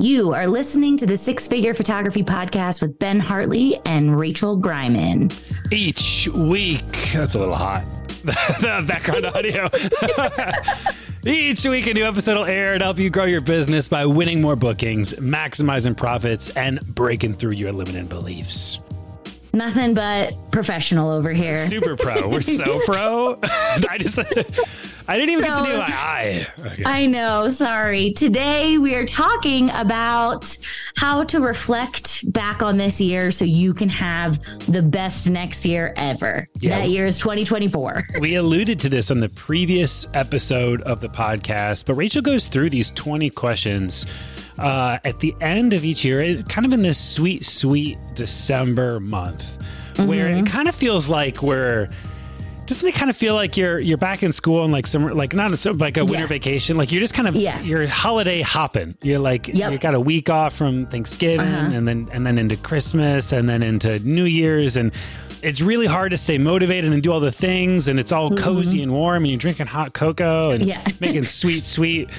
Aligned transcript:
You 0.00 0.32
are 0.32 0.46
listening 0.46 0.96
to 0.98 1.06
the 1.06 1.16
Six 1.16 1.48
Figure 1.48 1.74
Photography 1.74 2.22
Podcast 2.22 2.80
with 2.80 3.00
Ben 3.00 3.18
Hartley 3.18 3.80
and 3.84 4.16
Rachel 4.16 4.56
Greiman. 4.56 5.36
Each 5.72 6.28
week, 6.28 7.10
that's 7.12 7.34
a 7.34 7.38
little 7.40 7.56
hot. 7.56 7.82
the 8.22 8.84
background 8.86 9.26
audio. 9.26 9.68
Each 11.26 11.64
week, 11.66 11.88
a 11.88 11.94
new 11.94 12.04
episode 12.04 12.36
will 12.38 12.44
air 12.44 12.78
to 12.78 12.84
help 12.84 13.00
you 13.00 13.10
grow 13.10 13.24
your 13.24 13.40
business 13.40 13.88
by 13.88 14.06
winning 14.06 14.40
more 14.40 14.54
bookings, 14.54 15.14
maximizing 15.14 15.96
profits, 15.96 16.50
and 16.50 16.78
breaking 16.94 17.34
through 17.34 17.54
your 17.54 17.72
limiting 17.72 18.06
beliefs. 18.06 18.78
Nothing 19.58 19.92
but 19.92 20.36
professional 20.52 21.10
over 21.10 21.32
here. 21.32 21.66
Super 21.66 21.96
pro. 21.96 22.28
We're 22.28 22.40
so 22.42 22.80
pro. 22.86 23.40
I 23.42 23.98
just, 23.98 24.16
I 24.16 25.16
didn't 25.16 25.30
even 25.30 25.44
get 25.46 25.58
to 25.58 25.64
do 25.64 25.78
my 25.78 25.88
eye. 25.88 26.46
Okay. 26.60 26.84
I 26.86 27.06
know. 27.06 27.48
Sorry. 27.48 28.12
Today 28.12 28.78
we 28.78 28.94
are 28.94 29.04
talking 29.04 29.68
about 29.70 30.56
how 30.96 31.24
to 31.24 31.40
reflect 31.40 32.32
back 32.32 32.62
on 32.62 32.76
this 32.76 33.00
year 33.00 33.32
so 33.32 33.44
you 33.44 33.74
can 33.74 33.88
have 33.88 34.38
the 34.70 34.80
best 34.80 35.28
next 35.28 35.66
year 35.66 35.92
ever. 35.96 36.46
Yeah. 36.60 36.78
That 36.78 36.90
year 36.90 37.06
is 37.06 37.18
2024. 37.18 38.04
We 38.20 38.36
alluded 38.36 38.78
to 38.80 38.88
this 38.88 39.10
on 39.10 39.18
the 39.18 39.28
previous 39.30 40.06
episode 40.14 40.82
of 40.82 41.00
the 41.00 41.08
podcast, 41.08 41.84
but 41.86 41.94
Rachel 41.94 42.22
goes 42.22 42.46
through 42.46 42.70
these 42.70 42.92
20 42.92 43.30
questions 43.30 44.06
uh, 44.58 44.98
at 45.04 45.20
the 45.20 45.34
end 45.40 45.72
of 45.72 45.84
each 45.84 46.04
year, 46.04 46.20
it, 46.22 46.48
kind 46.48 46.66
of 46.66 46.72
in 46.72 46.80
this 46.80 46.98
sweet, 46.98 47.44
sweet 47.44 47.98
December 48.14 49.00
month, 49.00 49.62
where 50.06 50.28
it 50.28 50.46
kind 50.46 50.68
of 50.68 50.74
feels 50.74 51.08
like 51.08 51.42
we're. 51.42 51.88
Doesn't 52.66 52.86
it 52.86 52.94
kind 52.94 53.08
of 53.08 53.16
feel 53.16 53.32
like 53.34 53.56
you're 53.56 53.80
you're 53.80 53.96
back 53.96 54.22
in 54.22 54.30
school 54.30 54.62
and 54.62 54.70
like 54.70 54.86
summer, 54.86 55.14
like 55.14 55.32
not 55.32 55.64
a, 55.64 55.72
like 55.72 55.96
a 55.96 56.04
winter 56.04 56.24
Yeah. 56.24 56.26
vacation? 56.26 56.76
Like 56.76 56.92
you're 56.92 57.00
just 57.00 57.14
kind 57.14 57.26
of 57.26 57.34
Yeah. 57.34 57.62
you're 57.62 57.86
holiday 57.86 58.42
hopping. 58.42 58.94
You're 59.02 59.20
like 59.20 59.48
Yep. 59.48 59.72
you 59.72 59.78
got 59.78 59.94
a 59.94 60.00
week 60.00 60.28
off 60.28 60.54
from 60.54 60.84
Thanksgiving 60.84 61.46
Uh-huh. 61.46 61.74
and 61.74 61.88
then 61.88 62.08
and 62.12 62.26
then 62.26 62.36
into 62.36 62.56
Christmas 62.58 63.32
and 63.32 63.48
then 63.48 63.62
into 63.62 63.98
New 64.00 64.26
Year's 64.26 64.76
and 64.76 64.92
it's 65.40 65.62
really 65.62 65.86
hard 65.86 66.10
to 66.10 66.18
stay 66.18 66.36
motivated 66.36 66.92
and 66.92 67.02
do 67.02 67.10
all 67.10 67.20
the 67.20 67.32
things 67.32 67.88
and 67.88 67.98
it's 67.98 68.12
all 68.12 68.36
cozy 68.36 68.82
and 68.82 68.92
warm 68.92 69.22
and 69.22 69.28
you're 69.30 69.38
drinking 69.38 69.66
hot 69.66 69.94
cocoa 69.94 70.50
and 70.50 70.64
Mm-hmm. 70.64 70.68
Yeah. 70.68 70.84
making 71.00 71.24
sweet 71.24 71.64
sweet 71.64 72.10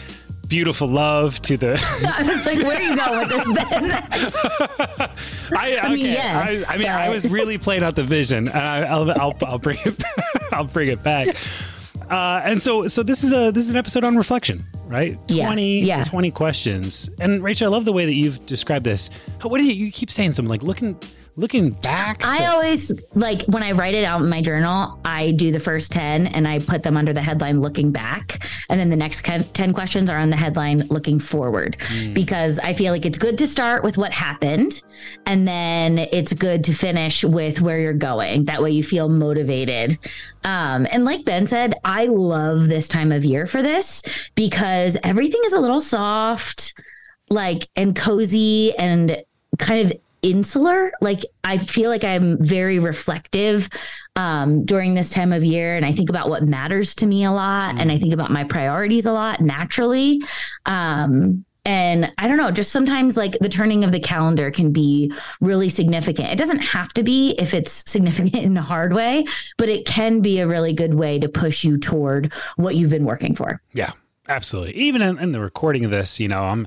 beautiful 0.50 0.88
love 0.88 1.42
to 1.44 1.56
the 1.56 1.74
I 2.18 2.24
was 2.24 2.46
like, 2.46 2.58
where 2.58 2.78
are 2.78 2.82
you 2.82 2.98
going 2.98 3.20
with 3.20 3.30
this, 3.30 3.48
Ben? 3.54 3.92
I, 5.56 5.78
I 5.78 5.90
mean, 5.90 6.00
okay, 6.00 6.14
yes, 6.14 6.70
I, 6.70 6.74
I 6.74 6.78
mean, 6.78 6.88
I 6.88 7.10
was 7.10 7.30
really 7.30 7.58
playing 7.58 7.84
out 7.84 7.96
the 7.96 8.04
vision, 8.04 8.50
and 8.50 8.58
I, 8.58 8.82
I'll, 8.82 9.10
I'll, 9.12 9.38
I'll 9.46 9.60
bring 9.60 9.78
it, 9.86 10.04
I'll 10.52 10.66
bring 10.66 10.90
it 10.90 11.04
back. 11.04 11.36
Uh, 12.10 12.42
and 12.44 12.62
so, 12.62 12.88
so 12.88 13.04
this 13.04 13.24
is 13.24 13.32
a 13.32 13.52
this 13.52 13.66
is 13.66 13.70
an 13.70 13.78
episode 13.78 14.04
on 14.04 14.18
reflection, 14.18 14.66
right? 14.86 15.18
Yeah, 15.28 15.46
20, 15.46 15.82
yeah. 15.82 16.04
20 16.04 16.32
questions. 16.32 17.10
And 17.20 17.44
Rachel, 17.44 17.68
I 17.68 17.70
love 17.76 17.86
the 17.86 17.94
way 17.94 18.06
that 18.06 18.16
you've 18.16 18.44
described 18.48 18.84
this. 18.84 19.12
What 19.44 19.60
do 19.60 19.64
you, 19.64 19.74
you 19.86 19.92
keep 19.92 20.12
saying? 20.12 20.32
Something 20.32 20.50
like 20.50 20.64
looking, 20.64 21.00
looking 21.40 21.72
back. 21.72 22.26
I 22.26 22.48
always 22.48 22.92
like 23.16 23.44
when 23.44 23.64
I 23.64 23.72
write 23.72 23.96
it 23.96 24.04
out 24.04 24.22
in 24.22 24.30
my 24.30 24.42
journal, 24.42 25.00
I 25.06 25.32
do 25.32 25.52
the 25.52 25.60
first 25.60 25.92
10 25.92 26.28
and 26.28 26.48
I 26.48 26.60
put 26.60 26.84
them 26.84 26.98
under 26.98 27.14
the 27.14 27.22
headline 27.22 27.62
looking 27.62 27.92
back. 27.92 28.44
And 28.70 28.80
then 28.80 28.90
the 28.90 28.98
next 28.98 29.24
10 29.24 29.74
questions 29.74 30.10
are 30.10 30.18
on 30.18 30.30
the 30.30 30.36
headline 30.36 30.80
looking 30.90 31.20
forward 31.20 31.78
because 32.14 32.60
I 32.60 32.74
feel 32.74 32.92
like 32.92 33.06
it's 33.06 33.18
good 33.18 33.38
to 33.38 33.48
start 33.48 33.84
with 33.84 33.98
what 33.98 34.12
happened 34.12 34.82
and 35.26 35.48
then 35.48 36.00
it's 36.00 36.34
good 36.34 36.64
to 36.66 36.74
finish 36.74 37.24
with 37.24 37.62
where 37.62 37.80
you're 37.80 37.94
going. 37.94 38.46
That 38.46 38.62
way 38.62 38.72
you 38.72 38.84
feel 38.84 39.08
motivated. 39.08 39.98
Um, 40.44 40.88
and 40.92 41.06
like 41.06 41.26
Ben 41.26 41.48
said, 41.48 41.74
I 41.86 42.06
love 42.06 42.68
this 42.68 42.88
time 42.88 43.12
of 43.12 43.24
year 43.24 43.48
for 43.48 43.62
this 43.62 44.04
because 44.36 44.98
everything 45.04 45.42
is 45.46 45.54
a 45.54 45.60
little 45.60 45.80
soft, 45.80 46.74
like, 47.30 47.68
and 47.76 47.96
cozy 47.96 48.76
and 48.78 49.24
kind 49.58 49.92
of 49.92 50.00
insular. 50.22 50.92
Like 51.02 51.24
i 51.44 51.58
feel 51.58 51.90
like 51.90 52.04
i'm 52.04 52.38
very 52.44 52.80
reflective 52.80 53.70
um, 54.16 54.66
during 54.66 54.94
this 54.94 55.10
time 55.10 55.32
of 55.32 55.44
year 55.44 55.76
and 55.76 55.86
i 55.86 55.92
think 55.92 56.10
about 56.10 56.30
what 56.30 56.44
matters 56.44 56.94
to 56.96 57.06
me 57.06 57.24
a 57.24 57.32
lot 57.32 57.80
and 57.80 57.92
i 57.92 57.98
think 57.98 58.14
about 58.14 58.32
my 58.32 58.44
priorities 58.44 59.06
a 59.06 59.12
lot 59.12 59.42
naturally. 59.42 60.22
Um, 60.66 61.46
and 61.66 62.12
i 62.18 62.28
don't 62.28 62.38
know 62.38 62.52
just 62.52 62.72
sometimes 62.72 63.18
like 63.18 63.38
the 63.40 63.50
turning 63.50 63.84
of 63.84 63.92
the 63.92 64.00
calendar 64.00 64.50
can 64.50 64.72
be 64.72 65.12
really 65.42 65.70
significant. 65.70 66.30
It 66.30 66.38
doesn't 66.38 66.60
have 66.60 66.94
to 66.94 67.04
be 67.04 67.36
if 67.38 67.54
it's 67.54 67.84
significant 67.90 68.44
in 68.44 68.58
a 68.58 68.62
hard 68.62 68.94
way 68.94 69.26
but 69.58 69.70
it 69.70 69.86
can 69.86 70.22
be 70.22 70.40
a 70.40 70.48
really 70.48 70.74
good 70.74 70.94
way 70.94 71.20
to 71.20 71.28
push 71.28 71.64
you 71.64 71.78
toward 71.78 72.34
what 72.56 72.76
you've 72.76 72.90
been 72.90 73.06
working 73.06 73.36
for. 73.36 73.62
Yeah, 73.74 73.92
absolutely. 74.28 74.76
Even 74.76 75.02
in, 75.02 75.20
in 75.20 75.32
the 75.32 75.42
recording 75.42 75.86
of 75.86 75.92
this, 75.92 76.20
you 76.20 76.28
know, 76.28 76.44
I'm 76.44 76.66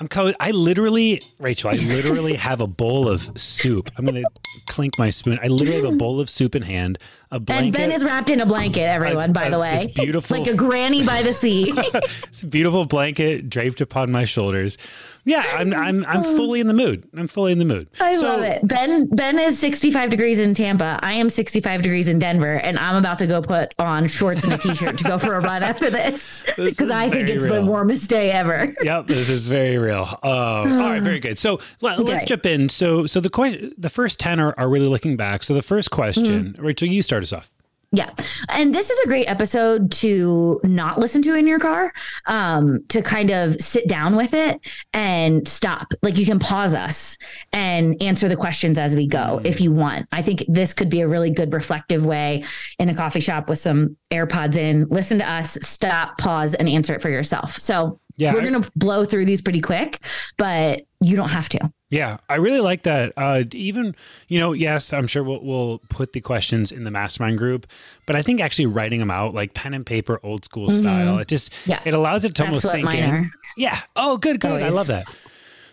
I'm 0.00 0.08
co- 0.08 0.32
I 0.40 0.50
literally, 0.50 1.22
Rachel, 1.38 1.70
I 1.70 1.74
literally 1.74 2.34
have 2.34 2.60
a 2.60 2.66
bowl 2.66 3.08
of 3.08 3.30
soup. 3.38 3.88
I'm 3.96 4.04
gonna 4.04 4.22
clink 4.66 4.98
my 4.98 5.10
spoon. 5.10 5.38
I 5.42 5.48
literally 5.48 5.80
have 5.82 5.92
a 5.92 5.96
bowl 5.96 6.18
of 6.18 6.28
soup 6.28 6.54
in 6.54 6.62
hand, 6.62 6.98
a 7.32 7.40
blanket. 7.40 7.64
and 7.64 7.72
ben 7.74 7.90
is 7.92 8.04
wrapped 8.04 8.30
in 8.30 8.40
a 8.40 8.46
blanket 8.46 8.82
everyone 8.82 9.32
by 9.32 9.46
uh, 9.46 9.50
the 9.50 9.58
way 9.58 9.86
beautiful- 9.96 10.38
like 10.38 10.46
a 10.46 10.54
granny 10.54 11.04
by 11.04 11.22
the 11.22 11.32
sea 11.32 11.72
It's 12.24 12.42
a 12.42 12.46
beautiful 12.46 12.84
blanket 12.84 13.48
draped 13.50 13.80
upon 13.80 14.12
my 14.12 14.24
shoulders. 14.24 14.78
Yeah, 15.24 15.44
I'm 15.54 15.72
I'm 15.72 16.04
I'm 16.08 16.22
fully 16.36 16.58
in 16.60 16.66
the 16.66 16.74
mood. 16.74 17.08
I'm 17.16 17.28
fully 17.28 17.52
in 17.52 17.58
the 17.58 17.64
mood. 17.64 17.88
I 18.00 18.12
So- 18.12 18.26
love 18.26 18.42
it. 18.42 18.66
Ben 18.66 19.08
Ben 19.10 19.38
is 19.38 19.56
65 19.58 20.10
degrees 20.10 20.38
in 20.40 20.52
Tampa. 20.54 20.98
I 21.02 21.12
am 21.14 21.30
65 21.30 21.82
degrees 21.82 22.08
in 22.08 22.18
Denver, 22.18 22.54
and 22.54 22.76
I'm 22.78 22.96
about 22.96 23.18
to 23.18 23.26
go 23.28 23.40
put 23.40 23.72
on 23.78 24.08
shorts 24.08 24.42
and 24.44 24.52
a 24.54 24.58
t-shirt 24.58 24.98
to 24.98 25.04
go 25.04 25.18
for 25.18 25.34
a 25.34 25.40
run 25.40 25.62
after 25.72 25.90
this 25.90 26.42
This 26.56 26.70
because 26.76 26.90
I 26.90 27.08
think 27.08 27.28
it's 27.28 27.44
real. 27.44 27.54
the 27.54 27.64
warmest 27.64 28.10
day 28.10 28.32
ever. 28.32 28.74
Yep, 28.82 29.06
this 29.06 29.28
is 29.30 29.46
very 29.48 29.78
real. 29.78 30.02
Um, 30.32 30.72
all 30.80 30.90
right, 30.90 31.02
very 31.02 31.18
good. 31.20 31.38
So 31.38 31.60
let, 31.82 31.98
us 31.98 32.08
Okay. 32.08 32.24
jump 32.26 32.46
in. 32.46 32.68
So 32.68 33.06
so 33.06 33.20
the 33.20 33.30
que- 33.30 33.72
the 33.78 33.90
first 33.90 34.18
ten 34.18 34.40
are, 34.40 34.54
are 34.58 34.68
really 34.68 34.88
looking 34.88 35.16
back. 35.16 35.42
So 35.44 35.54
the 35.54 35.62
first 35.62 35.90
question, 35.90 36.22
Mm-hmm. 36.54 36.64
Rachel, 36.64 36.88
you 36.88 37.02
start 37.02 37.21
us 37.22 37.32
off. 37.32 37.52
Yeah. 37.94 38.10
And 38.48 38.74
this 38.74 38.88
is 38.88 38.98
a 39.00 39.06
great 39.06 39.26
episode 39.26 39.92
to 39.92 40.58
not 40.64 40.98
listen 40.98 41.20
to 41.22 41.34
in 41.34 41.46
your 41.46 41.58
car, 41.58 41.92
um, 42.26 42.82
to 42.88 43.02
kind 43.02 43.30
of 43.30 43.60
sit 43.60 43.86
down 43.86 44.16
with 44.16 44.32
it 44.32 44.60
and 44.94 45.46
stop. 45.46 45.92
Like 46.00 46.16
you 46.16 46.24
can 46.24 46.38
pause 46.38 46.72
us 46.72 47.18
and 47.52 48.00
answer 48.02 48.28
the 48.28 48.36
questions 48.36 48.78
as 48.78 48.96
we 48.96 49.06
go 49.06 49.42
if 49.44 49.60
you 49.60 49.72
want. 49.72 50.08
I 50.10 50.22
think 50.22 50.42
this 50.48 50.72
could 50.72 50.88
be 50.88 51.02
a 51.02 51.08
really 51.08 51.28
good 51.28 51.52
reflective 51.52 52.06
way 52.06 52.44
in 52.78 52.88
a 52.88 52.94
coffee 52.94 53.20
shop 53.20 53.50
with 53.50 53.58
some 53.58 53.98
AirPods 54.10 54.56
in. 54.56 54.88
Listen 54.88 55.18
to 55.18 55.30
us, 55.30 55.58
stop, 55.60 56.16
pause, 56.16 56.54
and 56.54 56.70
answer 56.70 56.94
it 56.94 57.02
for 57.02 57.10
yourself. 57.10 57.58
So 57.58 58.00
Yeah, 58.16 58.32
we're 58.32 58.40
going 58.40 58.62
to 58.62 58.70
blow 58.74 59.04
through 59.04 59.26
these 59.26 59.42
pretty 59.42 59.60
quick, 59.60 60.02
but 60.42 60.86
you 61.00 61.14
don't 61.14 61.28
have 61.28 61.48
to. 61.50 61.72
Yeah, 61.88 62.16
I 62.28 62.34
really 62.36 62.58
like 62.58 62.82
that. 62.82 63.12
Uh, 63.16 63.44
even 63.52 63.94
you 64.26 64.40
know, 64.40 64.52
yes, 64.52 64.92
I'm 64.92 65.06
sure 65.06 65.22
we'll 65.22 65.40
we'll 65.40 65.78
put 65.88 66.14
the 66.14 66.20
questions 66.20 66.72
in 66.72 66.82
the 66.82 66.90
mastermind 66.90 67.38
group, 67.38 67.64
but 68.06 68.16
I 68.16 68.22
think 68.22 68.40
actually 68.40 68.66
writing 68.66 68.98
them 68.98 69.10
out 69.10 69.34
like 69.34 69.54
pen 69.54 69.72
and 69.72 69.86
paper, 69.86 70.18
old 70.24 70.44
school 70.44 70.68
style, 70.68 71.18
it 71.18 71.28
just 71.28 71.52
Mm-hmm. 71.52 71.70
Yeah. 71.70 71.80
it 71.84 71.94
allows 71.94 72.24
it 72.24 72.34
to 72.34 72.44
almost 72.44 72.68
sink 72.68 72.84
mine 72.84 72.98
in. 72.98 73.30
Yeah. 73.56 73.78
Oh, 73.94 74.16
good, 74.16 74.40
good. 74.40 74.62
I 74.62 74.70
love 74.70 74.88
that. 74.88 75.06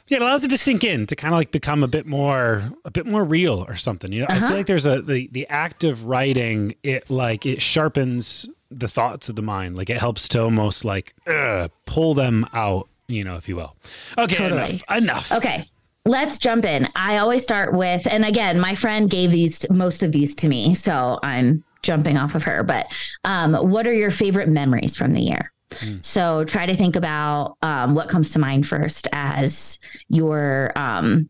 Yeah, 0.07 0.17
it 0.17 0.21
allows 0.21 0.43
it 0.43 0.49
to 0.49 0.57
sink 0.57 0.83
in 0.83 1.07
to 1.07 1.15
kind 1.15 1.33
of 1.33 1.39
like 1.39 1.51
become 1.51 1.83
a 1.83 1.87
bit 1.87 2.05
more 2.05 2.69
a 2.85 2.91
bit 2.91 3.07
more 3.07 3.23
real 3.23 3.65
or 3.67 3.75
something. 3.75 4.11
You 4.11 4.19
know, 4.19 4.27
uh-huh. 4.27 4.45
I 4.45 4.47
feel 4.49 4.57
like 4.57 4.65
there's 4.67 4.85
a 4.85 5.01
the 5.01 5.29
the 5.31 5.47
act 5.47 5.83
of 5.83 6.05
writing 6.05 6.75
it 6.83 7.09
like 7.09 7.47
it 7.47 7.61
sharpens 7.61 8.47
the 8.71 8.87
thoughts 8.87 9.29
of 9.29 9.35
the 9.35 9.41
mind. 9.41 9.77
Like 9.77 9.89
it 9.89 9.97
helps 9.97 10.27
to 10.29 10.43
almost 10.43 10.83
like 10.83 11.15
uh, 11.27 11.69
pull 11.85 12.13
them 12.13 12.47
out, 12.53 12.88
you 13.09 13.23
know, 13.23 13.35
if 13.35 13.49
you 13.49 13.55
will. 13.55 13.75
Okay, 14.17 14.35
totally. 14.35 14.61
enough. 14.61 14.83
Enough. 14.89 15.31
Okay. 15.33 15.65
Let's 16.05 16.37
jump 16.39 16.65
in. 16.65 16.87
I 16.95 17.17
always 17.17 17.43
start 17.43 17.73
with, 17.73 18.07
and 18.09 18.23
again, 18.23 18.59
my 18.59 18.73
friend 18.73 19.09
gave 19.09 19.31
these 19.31 19.69
most 19.69 20.01
of 20.01 20.11
these 20.11 20.33
to 20.35 20.47
me, 20.47 20.73
so 20.73 21.19
I'm 21.21 21.63
jumping 21.81 22.17
off 22.17 22.35
of 22.35 22.43
her. 22.43 22.63
But 22.63 22.87
um, 23.25 23.53
what 23.69 23.85
are 23.85 23.93
your 23.93 24.11
favorite 24.11 24.47
memories 24.47 24.95
from 24.95 25.11
the 25.11 25.21
year? 25.21 25.51
Mm. 25.71 26.03
So 26.03 26.45
try 26.45 26.65
to 26.65 26.75
think 26.75 26.95
about 26.95 27.57
um, 27.61 27.95
what 27.95 28.09
comes 28.09 28.31
to 28.31 28.39
mind 28.39 28.65
first 28.65 29.07
as 29.11 29.79
your 30.07 30.71
um, 30.75 31.29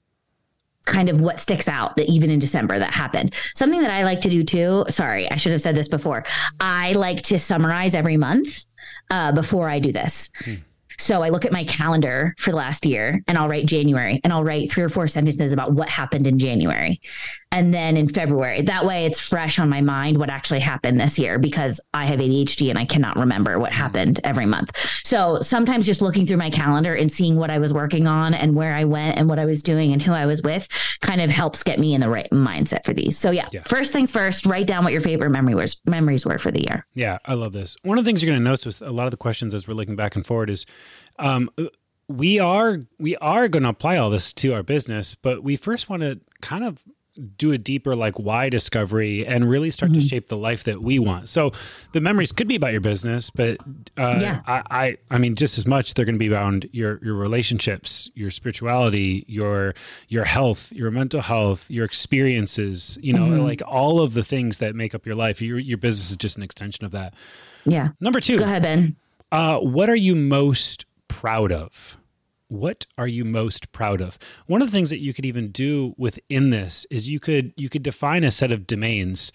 kind 0.85 1.09
of 1.09 1.19
what 1.19 1.39
sticks 1.39 1.67
out 1.67 1.95
that 1.97 2.07
even 2.07 2.29
in 2.29 2.39
December 2.39 2.79
that 2.79 2.93
happened. 2.93 3.33
Something 3.53 3.81
that 3.81 3.91
I 3.91 4.03
like 4.03 4.21
to 4.21 4.29
do 4.29 4.43
too. 4.43 4.85
Sorry, 4.89 5.29
I 5.29 5.35
should 5.35 5.51
have 5.51 5.61
said 5.61 5.75
this 5.75 5.87
before. 5.87 6.23
I 6.59 6.93
like 6.93 7.21
to 7.23 7.39
summarize 7.39 7.93
every 7.93 8.17
month 8.17 8.65
uh, 9.11 9.31
before 9.31 9.67
I 9.69 9.79
do 9.79 9.91
this. 9.91 10.29
Mm. 10.43 10.63
So 10.99 11.23
I 11.23 11.29
look 11.29 11.45
at 11.45 11.53
my 11.53 11.63
calendar 11.63 12.35
for 12.37 12.51
the 12.51 12.57
last 12.57 12.85
year 12.85 13.23
and 13.27 13.37
I'll 13.37 13.47
write 13.47 13.65
January 13.65 14.19
and 14.23 14.33
I'll 14.33 14.43
write 14.43 14.69
three 14.69 14.83
or 14.83 14.89
four 14.89 15.07
sentences 15.07 15.53
about 15.53 15.71
what 15.71 15.87
happened 15.87 16.27
in 16.27 16.37
January. 16.37 16.99
And 17.51 17.73
then 17.73 17.97
in 17.97 18.07
February, 18.07 18.61
that 18.61 18.85
way 18.85 19.05
it's 19.05 19.19
fresh 19.19 19.57
on 19.57 19.69
my 19.69 19.81
mind 19.81 20.17
what 20.17 20.29
actually 20.29 20.59
happened 20.59 20.99
this 20.99 21.17
year 21.17 21.39
because 21.39 21.81
I 21.93 22.05
have 22.05 22.19
ADHD 22.19 22.69
and 22.69 22.77
I 22.77 22.85
cannot 22.85 23.17
remember 23.17 23.57
what 23.57 23.71
happened 23.71 24.19
every 24.23 24.45
month. 24.45 24.77
So 25.03 25.39
sometimes 25.39 25.85
just 25.85 26.01
looking 26.01 26.27
through 26.27 26.37
my 26.37 26.51
calendar 26.51 26.93
and 26.93 27.11
seeing 27.11 27.37
what 27.37 27.49
I 27.49 27.57
was 27.57 27.73
working 27.73 28.05
on 28.05 28.35
and 28.35 28.55
where 28.55 28.73
I 28.73 28.83
went 28.83 29.17
and 29.17 29.27
what 29.27 29.39
I 29.39 29.45
was 29.45 29.63
doing 29.63 29.93
and 29.93 30.01
who 30.01 30.11
I 30.11 30.27
was 30.27 30.43
with 30.43 30.67
kind 31.01 31.21
of 31.21 31.31
helps 31.31 31.63
get 31.63 31.79
me 31.79 31.95
in 31.95 32.01
the 32.01 32.09
right 32.09 32.29
mindset 32.29 32.85
for 32.85 32.93
these. 32.93 33.17
So 33.17 33.31
yeah, 33.31 33.49
yeah. 33.51 33.63
first 33.63 33.91
things 33.91 34.11
first, 34.11 34.45
write 34.45 34.67
down 34.67 34.83
what 34.83 34.93
your 34.93 35.01
favorite 35.01 35.31
memory 35.31 35.55
was, 35.55 35.81
memories 35.85 36.25
were 36.25 36.37
for 36.37 36.51
the 36.51 36.61
year. 36.61 36.85
Yeah, 36.93 37.17
I 37.25 37.33
love 37.33 37.53
this. 37.53 37.77
One 37.81 37.97
of 37.97 38.03
the 38.03 38.09
things 38.09 38.21
you're 38.21 38.29
going 38.29 38.39
to 38.39 38.47
notice 38.47 38.65
with 38.65 38.81
a 38.83 38.91
lot 38.91 39.05
of 39.05 39.11
the 39.11 39.17
questions 39.17 39.55
as 39.55 39.67
we're 39.67 39.73
looking 39.73 39.95
back 39.95 40.15
and 40.15 40.25
forward 40.25 40.51
is 40.51 40.67
um, 41.17 41.49
we 42.07 42.39
are 42.39 42.79
we 42.99 43.15
are 43.17 43.47
going 43.47 43.63
to 43.63 43.69
apply 43.69 43.97
all 43.97 44.09
this 44.09 44.33
to 44.33 44.53
our 44.53 44.63
business, 44.63 45.15
but 45.15 45.43
we 45.43 45.55
first 45.55 45.89
want 45.89 46.01
to 46.01 46.19
kind 46.41 46.63
of 46.63 46.83
do 47.37 47.51
a 47.51 47.57
deeper 47.57 47.95
like 47.95 48.17
why 48.19 48.49
discovery 48.49 49.25
and 49.25 49.49
really 49.49 49.71
start 49.71 49.91
mm-hmm. 49.91 50.01
to 50.01 50.07
shape 50.07 50.27
the 50.27 50.37
life 50.37 50.63
that 50.63 50.81
we 50.81 50.99
want. 50.99 51.29
So 51.29 51.51
the 51.91 52.01
memories 52.01 52.31
could 52.31 52.47
be 52.47 52.55
about 52.55 52.71
your 52.71 52.81
business, 52.81 53.29
but 53.29 53.57
uh, 53.97 54.19
yeah. 54.21 54.41
I, 54.45 54.63
I, 54.69 54.97
I 55.11 55.17
mean 55.17 55.35
just 55.35 55.57
as 55.57 55.67
much 55.67 55.93
they're 55.93 56.05
going 56.05 56.15
to 56.15 56.19
be 56.19 56.33
around 56.33 56.69
your 56.71 56.99
your 57.03 57.15
relationships, 57.15 58.09
your 58.15 58.31
spirituality, 58.31 59.25
your 59.27 59.73
your 60.07 60.25
health, 60.25 60.71
your 60.71 60.91
mental 60.91 61.21
health, 61.21 61.69
your 61.69 61.85
experiences. 61.85 62.97
You 63.01 63.13
know, 63.13 63.25
mm-hmm. 63.25 63.41
like 63.41 63.61
all 63.65 64.01
of 64.01 64.13
the 64.13 64.23
things 64.23 64.59
that 64.59 64.75
make 64.75 64.95
up 64.95 65.05
your 65.05 65.15
life. 65.15 65.41
Your 65.41 65.59
your 65.59 65.77
business 65.77 66.11
is 66.11 66.17
just 66.17 66.37
an 66.37 66.43
extension 66.43 66.85
of 66.85 66.91
that. 66.91 67.13
Yeah. 67.65 67.89
Number 67.99 68.19
two. 68.19 68.37
Go 68.37 68.45
ahead, 68.45 68.63
Ben. 68.63 68.95
Uh, 69.31 69.59
what 69.59 69.89
are 69.89 69.95
you 69.95 70.15
most 70.15 70.85
proud 71.07 71.51
of? 71.51 71.98
What 72.49 72.87
are 72.97 73.07
you 73.07 73.23
most 73.23 73.71
proud 73.71 74.01
of? 74.01 74.17
One 74.47 74.61
of 74.61 74.67
the 74.67 74.71
things 74.75 74.89
that 74.89 75.01
you 75.01 75.13
could 75.13 75.25
even 75.25 75.51
do 75.51 75.93
within 75.97 76.49
this 76.49 76.85
is 76.89 77.07
you 77.07 77.19
could 77.19 77.53
you 77.55 77.69
could 77.69 77.83
define 77.83 78.23
a 78.23 78.31
set 78.31 78.51
of 78.51 78.67
domains 78.67 79.31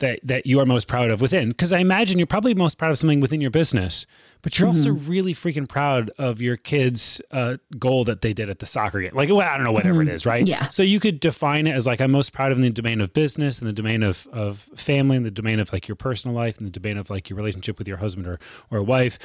that 0.00 0.20
that 0.24 0.46
you 0.46 0.60
are 0.60 0.66
most 0.66 0.88
proud 0.88 1.10
of 1.10 1.20
within 1.20 1.48
because 1.48 1.72
I 1.72 1.78
imagine 1.78 2.18
you're 2.18 2.26
probably 2.26 2.54
most 2.54 2.76
proud 2.76 2.90
of 2.90 2.98
something 2.98 3.20
within 3.20 3.40
your 3.40 3.50
business, 3.50 4.06
but 4.42 4.58
you're 4.58 4.68
mm-hmm. 4.68 4.76
also 4.76 4.90
really 4.90 5.34
freaking 5.34 5.68
proud 5.68 6.10
of 6.18 6.40
your 6.40 6.56
kids' 6.56 7.20
uh, 7.30 7.56
goal 7.78 8.04
that 8.04 8.20
they 8.20 8.32
did 8.32 8.50
at 8.50 8.58
the 8.58 8.66
soccer 8.66 9.00
game. 9.00 9.14
Like, 9.14 9.28
well, 9.28 9.40
I 9.40 9.56
don't 9.56 9.64
know, 9.64 9.72
whatever 9.72 10.00
mm-hmm. 10.00 10.08
it 10.08 10.14
is, 10.14 10.26
right? 10.26 10.46
Yeah. 10.46 10.68
So 10.70 10.82
you 10.82 11.00
could 11.00 11.20
define 11.20 11.66
it 11.66 11.72
as 11.72 11.86
like 11.86 12.00
I'm 12.00 12.10
most 12.10 12.32
proud 12.32 12.52
of 12.52 12.58
in 12.58 12.62
the 12.62 12.70
domain 12.70 13.00
of 13.00 13.12
business, 13.12 13.58
and 13.58 13.68
the 13.68 13.72
domain 13.72 14.02
of 14.02 14.26
of 14.32 14.58
family, 14.74 15.16
and 15.16 15.24
the 15.24 15.30
domain 15.30 15.60
of 15.60 15.72
like 15.72 15.88
your 15.88 15.96
personal 15.96 16.34
life, 16.34 16.58
and 16.58 16.66
the 16.66 16.78
domain 16.78 16.98
of 16.98 17.10
like 17.10 17.30
your 17.30 17.36
relationship 17.36 17.78
with 17.78 17.88
your 17.88 17.98
husband 17.98 18.26
or 18.26 18.38
or 18.70 18.82
wife. 18.82 19.18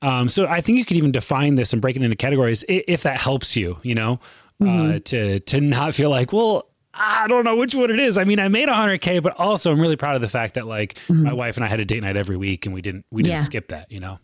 Um, 0.00 0.28
so 0.28 0.46
I 0.46 0.60
think 0.60 0.78
you 0.78 0.84
could 0.84 0.96
even 0.96 1.10
define 1.10 1.56
this 1.56 1.72
and 1.72 1.82
break 1.82 1.96
it 1.96 2.02
into 2.02 2.16
categories 2.16 2.64
if 2.68 3.02
that 3.02 3.20
helps 3.20 3.56
you, 3.56 3.78
you 3.82 3.94
know, 3.96 4.20
uh, 4.60 4.64
mm-hmm. 4.64 4.96
uh, 4.96 4.98
to 5.00 5.40
to 5.40 5.60
not 5.60 5.94
feel 5.94 6.10
like, 6.10 6.32
well, 6.32 6.68
I 6.98 7.26
don't 7.28 7.44
know 7.44 7.56
which 7.56 7.74
one 7.74 7.90
it 7.90 8.00
is. 8.00 8.18
I 8.18 8.24
mean, 8.24 8.40
I 8.40 8.48
made 8.48 8.68
100k, 8.68 9.22
but 9.22 9.38
also 9.38 9.72
I'm 9.72 9.80
really 9.80 9.96
proud 9.96 10.16
of 10.16 10.20
the 10.20 10.28
fact 10.28 10.54
that 10.54 10.66
like 10.66 10.94
mm-hmm. 10.94 11.24
my 11.24 11.32
wife 11.32 11.56
and 11.56 11.64
I 11.64 11.68
had 11.68 11.80
a 11.80 11.84
date 11.84 12.02
night 12.02 12.16
every 12.16 12.36
week, 12.36 12.66
and 12.66 12.74
we 12.74 12.82
didn't 12.82 13.06
we 13.10 13.22
didn't 13.22 13.38
yeah. 13.38 13.42
skip 13.42 13.68
that, 13.68 13.90
you 13.90 14.00
know. 14.00 14.18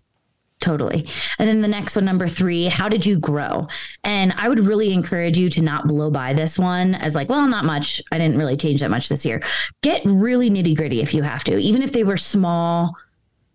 Totally. 0.60 1.06
And 1.38 1.46
then 1.46 1.60
the 1.60 1.68
next 1.68 1.94
one, 1.94 2.06
number 2.06 2.26
three, 2.26 2.66
how 2.66 2.88
did 2.88 3.04
you 3.04 3.18
grow? 3.18 3.68
And 4.02 4.32
I 4.36 4.48
would 4.48 4.60
really 4.60 4.94
encourage 4.94 5.36
you 5.36 5.50
to 5.50 5.60
not 5.60 5.86
blow 5.86 6.10
by 6.10 6.32
this 6.32 6.58
one 6.58 6.94
as 6.94 7.14
like, 7.14 7.28
well, 7.28 7.46
not 7.46 7.66
much. 7.66 8.00
I 8.12 8.18
didn't 8.18 8.38
really 8.38 8.56
change 8.56 8.80
that 8.80 8.90
much 8.90 9.10
this 9.10 9.26
year. 9.26 9.42
Get 9.82 10.00
really 10.06 10.48
nitty 10.48 10.74
gritty 10.74 11.02
if 11.02 11.12
you 11.12 11.22
have 11.22 11.44
to, 11.44 11.58
even 11.58 11.82
if 11.82 11.92
they 11.92 12.02
were 12.02 12.16
small 12.16 12.94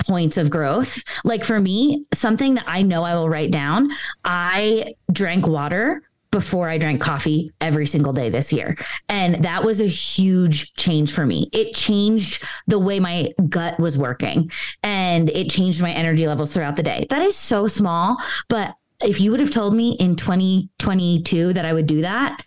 points 0.05 0.37
of 0.37 0.49
growth. 0.49 1.03
Like 1.23 1.43
for 1.43 1.59
me, 1.59 2.05
something 2.13 2.55
that 2.55 2.65
I 2.67 2.83
know 2.83 3.03
I 3.03 3.15
will 3.15 3.29
write 3.29 3.51
down, 3.51 3.89
I 4.23 4.93
drank 5.11 5.47
water 5.47 6.03
before 6.31 6.69
I 6.69 6.77
drank 6.77 7.01
coffee 7.01 7.51
every 7.59 7.87
single 7.87 8.13
day 8.13 8.29
this 8.29 8.53
year. 8.53 8.77
And 9.07 9.43
that 9.43 9.63
was 9.63 9.81
a 9.81 9.87
huge 9.87 10.73
change 10.75 11.11
for 11.11 11.25
me. 11.25 11.49
It 11.51 11.73
changed 11.73 12.43
the 12.67 12.79
way 12.79 12.99
my 12.99 13.33
gut 13.49 13.79
was 13.79 13.97
working 13.97 14.51
and 14.83 15.29
it 15.29 15.49
changed 15.49 15.81
my 15.81 15.91
energy 15.91 16.27
levels 16.27 16.53
throughout 16.53 16.75
the 16.75 16.83
day. 16.83 17.07
That 17.09 17.21
is 17.21 17.35
so 17.35 17.67
small, 17.67 18.17
but 18.47 18.75
if 19.03 19.21
you 19.21 19.31
would 19.31 19.39
have 19.39 19.51
told 19.51 19.73
me 19.73 19.95
in 19.99 20.15
2022 20.15 21.53
that 21.53 21.65
I 21.65 21.73
would 21.73 21.87
do 21.87 22.01
that, 22.01 22.43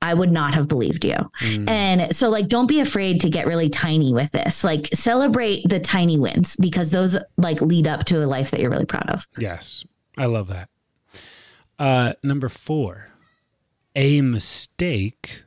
I 0.00 0.14
would 0.14 0.30
not 0.30 0.54
have 0.54 0.68
believed 0.68 1.04
you. 1.04 1.16
Mm. 1.40 1.68
And 1.68 2.16
so, 2.16 2.28
like, 2.28 2.46
don't 2.46 2.68
be 2.68 2.80
afraid 2.80 3.20
to 3.22 3.30
get 3.30 3.46
really 3.46 3.68
tiny 3.68 4.12
with 4.12 4.30
this. 4.30 4.62
Like, 4.62 4.86
celebrate 4.88 5.68
the 5.68 5.80
tiny 5.80 6.18
wins 6.18 6.54
because 6.56 6.92
those 6.92 7.16
like 7.36 7.60
lead 7.60 7.88
up 7.88 8.04
to 8.04 8.24
a 8.24 8.26
life 8.26 8.52
that 8.52 8.60
you're 8.60 8.70
really 8.70 8.86
proud 8.86 9.10
of. 9.10 9.26
Yes. 9.38 9.84
I 10.16 10.26
love 10.26 10.48
that. 10.48 10.68
Uh, 11.78 12.12
number 12.22 12.48
four, 12.48 13.08
a 13.94 14.20
mistake 14.20 15.42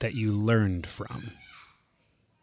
that 0.00 0.14
you 0.14 0.32
learned 0.32 0.86
from. 0.86 1.32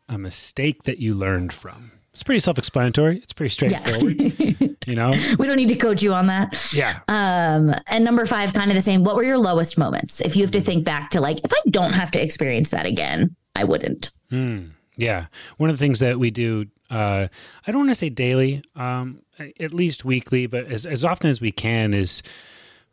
A 0.10 0.18
mistake 0.18 0.84
that 0.84 1.00
you 1.00 1.13
learned 1.13 1.54
from. 1.54 1.92
It's 2.13 2.22
pretty 2.22 2.40
self-explanatory. 2.40 3.18
It's 3.18 3.34
pretty 3.34 3.50
straightforward. 3.50 4.16
Yeah. 4.19 4.68
you 4.86 4.95
know, 4.95 5.12
we 5.40 5.48
don't 5.48 5.57
need 5.57 5.69
to 5.69 5.75
coach 5.75 6.04
you 6.04 6.13
on 6.13 6.28
that. 6.28 6.72
Yeah. 6.74 7.00
Um, 7.07 7.74
and 7.88 8.04
number 8.04 8.25
five, 8.25 8.54
kind 8.54 8.69
of 8.69 8.75
the 8.75 8.81
same. 8.81 9.04
What 9.04 9.16
were 9.16 9.24
your 9.24 9.40
lowest 9.40 9.78
moments? 9.80 10.22
If 10.22 10.36
you 10.36 10.44
have 10.44 10.51
to 10.51 10.62
think 10.62 10.86
back 10.86 11.10
to 11.12 11.22
like, 11.22 11.40
if 11.44 11.51
I 11.51 11.62
don't 11.72 11.94
have 11.94 12.12
to 12.12 12.22
experience 12.22 12.69
that 12.69 12.86
again, 12.86 13.36
I 13.56 13.63
wouldn't. 13.63 14.12
Mm, 14.31 14.72
yeah. 14.95 15.25
One 15.57 15.72
of 15.72 15.78
the 15.78 15.84
things 15.84 16.00
that 16.01 16.19
we 16.19 16.30
do, 16.30 16.68
uh, 16.92 17.28
I 17.66 17.72
don't 17.72 17.80
want 17.81 17.92
to 17.92 17.95
say 17.95 18.09
daily, 18.09 18.62
um, 18.76 19.23
at 19.59 19.73
least 19.73 20.06
weekly, 20.06 20.45
but 20.45 20.68
as, 20.68 20.85
as 20.85 21.04
often 21.04 21.31
as 21.31 21.42
we 21.42 21.52
can, 21.52 21.95
is 21.95 22.21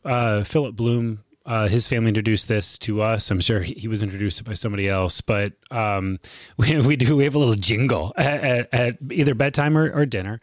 uh, 0.05 0.45
Philip 0.45 0.77
Bloom 0.77 1.25
uh, 1.47 1.67
his 1.69 1.89
family 1.89 2.09
introduced 2.09 2.49
this 2.49 2.79
to 2.79 3.01
us. 3.03 3.31
I'm 3.31 3.41
sure 3.41 3.61
he, 3.61 3.75
he 3.75 3.89
was 3.89 4.03
introduced 4.03 4.45
by 4.45 4.55
somebody 4.55 4.89
else, 4.89 5.21
but 5.21 5.55
um, 5.71 6.21
we, 6.57 6.81
we 6.81 6.97
do 6.97 7.17
we 7.17 7.25
have 7.25 7.35
a 7.35 7.39
little 7.39 7.55
jingle 7.55 8.13
at, 8.17 8.45
at, 8.45 8.75
at 8.75 8.99
either 9.11 9.35
bedtime 9.35 9.77
or, 9.77 9.91
or, 9.91 10.07
dinner, 10.07 10.41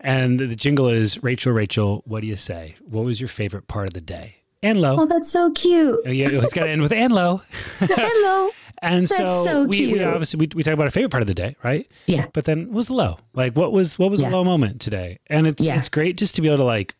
and 0.00 0.38
the 0.38 0.56
jingle 0.56 0.88
is 0.88 1.22
Rachel, 1.22 1.52
Rachel, 1.52 2.02
what 2.06 2.20
do 2.20 2.26
you 2.26 2.36
say? 2.36 2.76
What 2.80 3.04
was 3.04 3.20
your 3.20 3.28
favorite 3.28 3.68
part 3.68 3.88
of 3.88 3.94
the 3.94 4.00
day? 4.00 4.36
and 4.62 4.80
low. 4.80 5.02
Oh, 5.02 5.06
that's 5.06 5.30
so 5.30 5.52
cute. 5.52 6.00
Oh, 6.04 6.10
yeah, 6.10 6.28
it's 6.30 6.52
got 6.52 6.64
to 6.64 6.70
end 6.70 6.82
with 6.82 6.92
Anlo. 6.92 7.42
Anlo. 7.78 8.50
and 8.78 9.06
that's 9.06 9.16
so, 9.16 9.44
so 9.44 9.64
we, 9.64 9.92
we, 9.92 10.02
obviously 10.02 10.38
we, 10.38 10.48
we 10.54 10.62
talk 10.62 10.74
about 10.74 10.86
our 10.86 10.90
favorite 10.90 11.10
part 11.10 11.22
of 11.22 11.28
the 11.28 11.34
day, 11.34 11.56
right? 11.62 11.88
Yeah. 12.06 12.26
But 12.32 12.44
then 12.44 12.66
what 12.66 12.74
was 12.76 12.86
the 12.88 12.94
low? 12.94 13.18
Like 13.34 13.54
what 13.54 13.72
was 13.72 13.98
what 13.98 14.10
was 14.10 14.20
yeah. 14.20 14.28
a 14.28 14.30
low 14.30 14.44
moment 14.44 14.80
today? 14.80 15.18
And 15.28 15.46
it's 15.46 15.64
yeah. 15.64 15.78
it's 15.78 15.88
great 15.88 16.16
just 16.16 16.34
to 16.36 16.42
be 16.42 16.48
able 16.48 16.58
to 16.58 16.64
like 16.64 16.94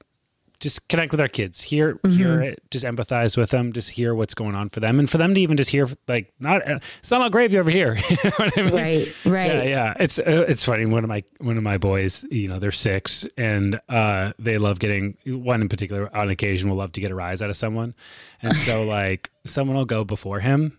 just 0.61 0.89
connect 0.89 1.13
with 1.13 1.21
our 1.21 1.29
kids 1.29 1.61
hear 1.61 1.95
mm-hmm. 1.95 2.17
hear 2.17 2.41
it 2.41 2.63
just 2.71 2.85
empathize 2.85 3.37
with 3.37 3.51
them 3.51 3.73
just 3.73 3.91
hear 3.91 4.15
what's 4.15 4.35
going 4.35 4.55
on 4.55 4.69
for 4.69 4.81
them. 4.81 4.99
And 4.99 5.09
for 5.09 5.19
them 5.19 5.35
to 5.35 5.41
even 5.41 5.57
just 5.57 5.71
hear 5.71 5.89
like 6.07 6.33
not 6.41 6.63
it's 6.67 7.11
not 7.11 7.21
all 7.21 7.31
gravy 7.31 7.59
over 7.59 7.71
here. 7.71 7.99
You 8.09 8.17
know 8.25 8.33
I 8.39 8.63
mean? 8.63 8.75
right 8.75 9.25
right. 9.25 9.55
Yeah 9.55 9.63
yeah. 9.63 9.95
It's 10.01 10.19
uh, 10.19 10.45
it's 10.49 10.65
funny. 10.65 10.87
One 10.87 11.05
of 11.05 11.09
my 11.09 11.23
one 11.39 11.57
of 11.57 11.63
my 11.63 11.79
boys 11.79 12.25
you 12.31 12.49
know 12.49 12.59
they're 12.59 12.73
six 12.73 13.27
and 13.37 13.81
uh 13.89 14.33
they 14.39 14.59
love 14.59 14.79
getting 14.79 15.17
one 15.27 15.63
in 15.63 15.69
particular 15.69 16.15
on 16.17 16.29
occasion 16.31 16.69
will 16.69 16.77
love 16.77 16.93
to 16.93 17.01
get 17.01 17.11
a 17.11 17.15
rise 17.15 17.43
out 17.43 17.51
of 17.51 17.57
someone. 17.57 17.95
And 18.43 18.57
so 18.57 18.85
like 18.85 19.31
someone 19.45 19.77
will 19.77 19.85
go 19.85 20.05
before 20.05 20.41
him 20.41 20.79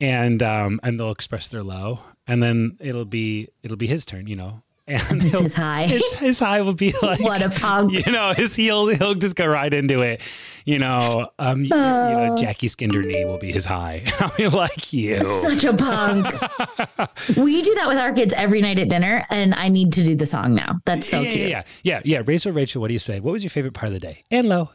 and 0.00 0.42
um 0.42 0.80
and 0.82 0.98
they'll 0.98 1.10
express 1.10 1.48
their 1.48 1.62
low 1.62 2.00
and 2.26 2.42
then 2.42 2.76
it'll 2.80 3.04
be 3.04 3.48
it'll 3.62 3.76
be 3.76 3.86
his 3.86 4.04
turn 4.04 4.26
you 4.26 4.36
know 4.36 4.62
And 4.88 5.20
This 5.20 5.32
is 5.34 5.54
high. 5.54 5.86
His, 5.86 6.12
his 6.18 6.38
high 6.40 6.60
will 6.62 6.74
be 6.74 6.92
like, 7.02 7.20
What 7.20 7.40
a 7.40 7.50
punk. 7.50 7.92
You 7.92 8.10
know, 8.12 8.32
his 8.32 8.56
he'll 8.56 8.88
he'll 8.88 9.14
just 9.14 9.36
go 9.36 9.46
right 9.46 9.72
into 9.72 10.00
it. 10.00 10.20
You 10.64 10.78
know, 10.80 11.30
um, 11.38 11.60
y- 11.60 11.62
you 11.62 11.68
know, 11.68 12.28
Oh. 12.32 12.36
Jackie 12.36 12.66
Skinder 12.68 13.02
knee 13.02 13.24
will 13.24 13.38
be 13.38 13.52
his 13.52 13.64
high. 13.64 14.02
I'll 14.20 14.32
be 14.36 14.48
like 14.48 14.92
you. 14.92 15.22
Such 15.24 15.64
a 15.64 15.72
punk. 15.74 16.26
we 17.36 17.62
do 17.62 17.74
that 17.76 17.86
with 17.88 17.96
our 17.98 18.12
kids 18.12 18.32
every 18.34 18.60
night 18.60 18.78
at 18.80 18.88
dinner, 18.88 19.24
and 19.30 19.54
I 19.54 19.68
need 19.68 19.92
to 19.94 20.04
do 20.04 20.14
the 20.16 20.26
song 20.26 20.54
now. 20.54 20.80
That's 20.84 21.08
so 21.08 21.20
yeah, 21.20 21.30
cute. 21.30 21.48
yeah, 21.48 21.48
yeah, 21.48 21.62
yeah, 21.84 22.00
yeah. 22.04 22.22
Rachel, 22.26 22.52
Rachel, 22.52 22.80
what 22.80 22.88
do 22.88 22.92
you 22.92 22.98
say? 22.98 23.20
What 23.20 23.32
was 23.32 23.42
your 23.44 23.50
favorite 23.50 23.74
part 23.74 23.88
of 23.88 23.94
the 23.94 24.00
day? 24.00 24.24
And 24.30 24.48
low. 24.48 24.70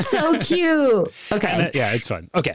So 0.00 0.38
cute. 0.38 1.12
Okay. 1.32 1.70
yeah, 1.74 1.92
it's 1.94 2.06
fun. 2.08 2.30
Okay. 2.34 2.54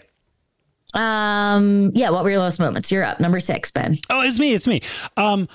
Um. 0.93 1.91
Yeah. 1.93 2.09
What 2.11 2.23
were 2.23 2.29
your 2.31 2.39
lowest 2.39 2.59
moments? 2.59 2.91
You're 2.91 3.03
up. 3.03 3.19
Number 3.19 3.39
six, 3.39 3.71
Ben. 3.71 3.97
Oh, 4.09 4.21
it's 4.21 4.39
me. 4.39 4.53
It's 4.53 4.67
me. 4.67 4.81
Um, 5.17 5.47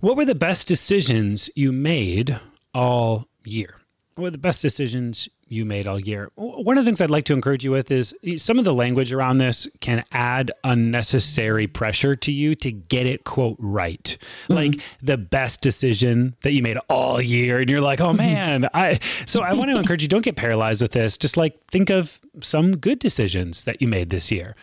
what 0.00 0.16
were 0.16 0.24
the 0.24 0.34
best 0.34 0.68
decisions 0.68 1.50
you 1.54 1.72
made 1.72 2.38
all 2.74 3.26
year? 3.44 3.74
What 4.14 4.24
were 4.24 4.30
the 4.30 4.38
best 4.38 4.62
decisions 4.62 5.28
you 5.48 5.64
made 5.64 5.86
all 5.86 5.98
year? 5.98 6.30
One 6.34 6.76
of 6.76 6.84
the 6.84 6.88
things 6.88 7.00
I'd 7.00 7.10
like 7.10 7.24
to 7.24 7.32
encourage 7.32 7.64
you 7.64 7.70
with 7.70 7.90
is 7.90 8.14
some 8.36 8.58
of 8.58 8.64
the 8.64 8.74
language 8.74 9.12
around 9.12 9.38
this 9.38 9.68
can 9.80 10.02
add 10.12 10.52
unnecessary 10.64 11.66
pressure 11.66 12.14
to 12.16 12.32
you 12.32 12.54
to 12.56 12.70
get 12.70 13.06
it 13.06 13.24
quote 13.24 13.56
right. 13.58 14.16
Mm-hmm. 14.44 14.52
Like 14.52 14.80
the 15.02 15.18
best 15.18 15.60
decision 15.60 16.36
that 16.42 16.52
you 16.52 16.62
made 16.62 16.78
all 16.88 17.20
year, 17.20 17.60
and 17.60 17.70
you're 17.70 17.80
like, 17.80 18.00
oh 18.00 18.08
mm-hmm. 18.08 18.16
man, 18.16 18.68
I. 18.74 18.98
So 19.26 19.42
I 19.42 19.52
want 19.52 19.70
to 19.70 19.76
encourage 19.78 20.02
you. 20.02 20.08
Don't 20.08 20.24
get 20.24 20.36
paralyzed 20.36 20.82
with 20.82 20.92
this. 20.92 21.16
Just 21.16 21.36
like 21.36 21.64
think 21.66 21.90
of 21.90 22.20
some 22.40 22.76
good 22.76 22.98
decisions 22.98 23.64
that 23.64 23.80
you 23.80 23.88
made 23.88 24.10
this 24.10 24.30
year. 24.30 24.54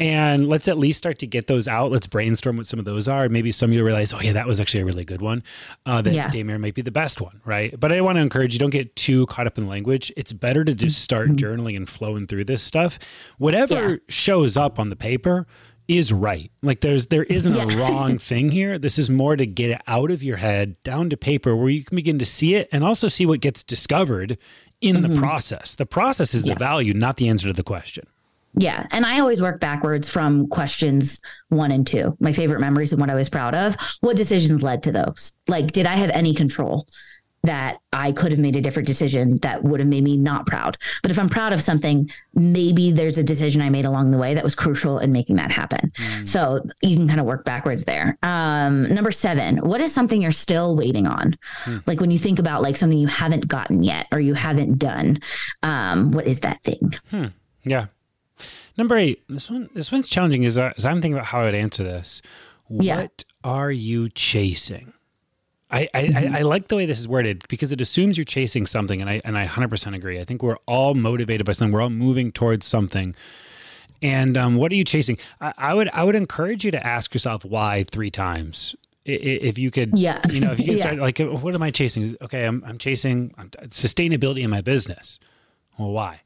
And 0.00 0.48
let's 0.48 0.66
at 0.66 0.78
least 0.78 0.98
start 0.98 1.18
to 1.20 1.26
get 1.28 1.46
those 1.46 1.68
out. 1.68 1.92
Let's 1.92 2.08
brainstorm 2.08 2.56
what 2.56 2.66
some 2.66 2.78
of 2.80 2.84
those 2.84 3.06
are. 3.06 3.28
Maybe 3.28 3.52
some 3.52 3.70
of 3.70 3.74
you 3.76 3.84
realize, 3.84 4.12
oh 4.12 4.20
yeah, 4.20 4.32
that 4.32 4.46
was 4.48 4.58
actually 4.58 4.80
a 4.80 4.84
really 4.84 5.04
good 5.04 5.20
one. 5.22 5.44
Uh, 5.86 6.02
that 6.02 6.12
Yeah. 6.12 6.28
Damir 6.28 6.58
might 6.58 6.74
be 6.74 6.82
the 6.82 6.90
best 6.90 7.20
one, 7.20 7.40
right? 7.44 7.78
But 7.78 7.92
I 7.92 8.00
want 8.00 8.16
to 8.16 8.22
encourage 8.22 8.52
you: 8.52 8.58
don't 8.58 8.70
get 8.70 8.96
too 8.96 9.26
caught 9.26 9.46
up 9.46 9.58
in 9.58 9.68
language. 9.68 10.10
It's 10.16 10.32
better 10.32 10.64
to 10.64 10.74
just 10.74 11.00
start 11.02 11.28
journaling 11.30 11.76
and 11.76 11.88
flowing 11.88 12.26
through 12.26 12.44
this 12.46 12.62
stuff. 12.62 12.98
Whatever 13.38 13.74
Mm-hmm. 13.74 13.90
Yeah. 13.92 13.96
shows 14.08 14.56
up 14.56 14.78
on 14.80 14.90
the 14.90 14.96
paper 14.96 15.46
is 15.88 16.12
right. 16.12 16.50
Like 16.62 16.80
there's 16.80 17.06
there 17.08 17.24
isn't 17.24 17.54
a 17.54 17.66
wrong 17.76 18.18
thing 18.30 18.50
here. 18.50 18.78
This 18.78 18.98
is 18.98 19.08
more 19.10 19.36
to 19.36 19.46
get 19.46 19.70
it 19.70 19.82
out 19.86 20.10
of 20.10 20.22
your 20.22 20.38
head 20.38 20.82
down 20.82 21.10
to 21.10 21.16
paper 21.16 21.54
where 21.54 21.68
you 21.68 21.84
can 21.84 21.94
begin 21.96 22.18
to 22.18 22.24
see 22.24 22.54
it 22.54 22.68
and 22.72 22.82
also 22.82 23.06
see 23.08 23.26
what 23.26 23.40
gets 23.40 23.62
discovered 23.62 24.36
in 24.80 25.02
the 25.02 25.10
process. 25.14 25.76
The 25.76 25.86
process 25.86 26.34
is 26.34 26.42
Mm-hmm. 26.42 26.48
Yeah. 26.48 26.54
the 26.54 26.58
value, 26.58 26.94
not 26.94 27.18
the 27.18 27.28
answer 27.28 27.46
to 27.46 27.52
the 27.52 27.62
question. 27.62 28.04
Yeah. 28.54 28.86
And 28.90 29.06
I 29.06 29.20
always 29.20 29.40
work 29.40 29.60
backwards 29.60 30.08
from 30.08 30.46
questions 30.48 31.20
one 31.48 31.70
and 31.70 31.86
two. 31.86 32.16
My 32.20 32.32
favorite 32.32 32.60
memories 32.60 32.92
and 32.92 33.00
what 33.00 33.10
I 33.10 33.14
was 33.14 33.28
proud 33.28 33.54
of. 33.54 33.76
What 34.00 34.16
decisions 34.16 34.62
led 34.62 34.82
to 34.82 34.92
those? 34.92 35.32
Like, 35.48 35.72
did 35.72 35.86
I 35.86 35.96
have 35.96 36.10
any 36.10 36.34
control 36.34 36.86
that 37.44 37.78
I 37.92 38.12
could 38.12 38.30
have 38.30 38.38
made 38.38 38.54
a 38.54 38.60
different 38.60 38.86
decision 38.86 39.38
that 39.38 39.64
would 39.64 39.80
have 39.80 39.88
made 39.88 40.04
me 40.04 40.16
not 40.16 40.46
proud? 40.46 40.76
But 41.00 41.10
if 41.10 41.18
I'm 41.18 41.28
proud 41.28 41.52
of 41.52 41.60
something, 41.60 42.08
maybe 42.34 42.92
there's 42.92 43.18
a 43.18 43.22
decision 43.24 43.60
I 43.62 43.68
made 43.70 43.84
along 43.84 44.10
the 44.10 44.18
way 44.18 44.34
that 44.34 44.44
was 44.44 44.54
crucial 44.54 44.98
in 44.98 45.12
making 45.12 45.36
that 45.36 45.50
happen. 45.50 45.90
So 46.26 46.62
you 46.82 46.96
can 46.96 47.08
kind 47.08 47.20
of 47.20 47.26
work 47.26 47.44
backwards 47.44 47.84
there. 47.84 48.16
Um, 48.22 48.94
number 48.94 49.10
seven, 49.10 49.56
what 49.58 49.80
is 49.80 49.92
something 49.92 50.22
you're 50.22 50.30
still 50.30 50.76
waiting 50.76 51.06
on? 51.06 51.36
Like 51.86 52.00
when 52.00 52.10
you 52.10 52.18
think 52.18 52.38
about 52.38 52.62
like 52.62 52.76
something 52.76 52.98
you 52.98 53.08
haven't 53.08 53.48
gotten 53.48 53.82
yet 53.82 54.06
or 54.12 54.20
you 54.20 54.34
haven't 54.34 54.78
done, 54.78 55.18
um, 55.62 56.12
what 56.12 56.26
is 56.26 56.40
that 56.40 56.62
thing? 56.62 56.94
Yeah. 57.64 57.86
Number 58.76 58.96
eight. 58.96 59.22
This 59.28 59.50
one. 59.50 59.68
This 59.74 59.92
one's 59.92 60.08
challenging. 60.08 60.44
Is 60.44 60.58
as 60.58 60.84
I'm 60.84 61.00
thinking 61.02 61.14
about 61.14 61.26
how 61.26 61.44
I'd 61.44 61.54
answer 61.54 61.82
this. 61.84 62.22
Yeah. 62.70 63.02
What 63.02 63.24
are 63.44 63.70
you 63.70 64.08
chasing? 64.08 64.92
I, 65.70 65.88
I, 65.94 66.02
Mm-hmm. 66.04 66.34
I, 66.34 66.38
I 66.38 66.42
like 66.42 66.68
the 66.68 66.76
way 66.76 66.84
this 66.86 66.98
is 66.98 67.08
worded 67.08 67.44
because 67.48 67.72
it 67.72 67.80
assumes 67.80 68.16
you're 68.18 68.24
chasing 68.24 68.66
something, 68.66 69.00
and 69.00 69.08
I 69.10 69.20
and 69.24 69.36
I 69.38 69.46
100% 69.46 69.94
agree. 69.94 70.20
I 70.20 70.24
think 70.24 70.42
we're 70.42 70.58
all 70.66 70.94
motivated 70.94 71.46
by 71.46 71.52
something. 71.52 71.72
We're 71.72 71.82
all 71.82 71.90
moving 71.90 72.30
towards 72.32 72.66
something. 72.66 73.14
And 74.02 74.36
um, 74.36 74.56
what 74.56 74.72
are 74.72 74.74
you 74.74 74.84
chasing? 74.84 75.16
I, 75.40 75.52
I 75.58 75.74
would 75.74 75.88
I 75.90 76.04
would 76.04 76.14
encourage 76.16 76.64
you 76.64 76.70
to 76.72 76.86
ask 76.86 77.14
yourself 77.14 77.44
why 77.44 77.84
three 77.84 78.10
times. 78.10 78.74
I- 79.06 79.12
i- 79.12 79.14
If 79.50 79.58
you 79.58 79.70
could, 79.70 79.96
Yeah. 79.98 80.20
you 80.30 80.40
know, 80.40 80.52
if 80.52 80.58
you 80.60 80.66
could 80.66 80.74
Yeah. 80.78 80.80
start 80.82 80.98
like, 80.98 81.18
what 81.18 81.54
am 81.54 81.62
I 81.62 81.70
chasing? 81.70 82.16
Okay, 82.22 82.44
I'm 82.44 82.62
I'm 82.66 82.78
chasing 82.78 83.34
sustainability 83.68 84.40
in 84.42 84.50
my 84.50 84.60
business. 84.60 85.18
Well, 85.78 85.90
why? 85.92 86.20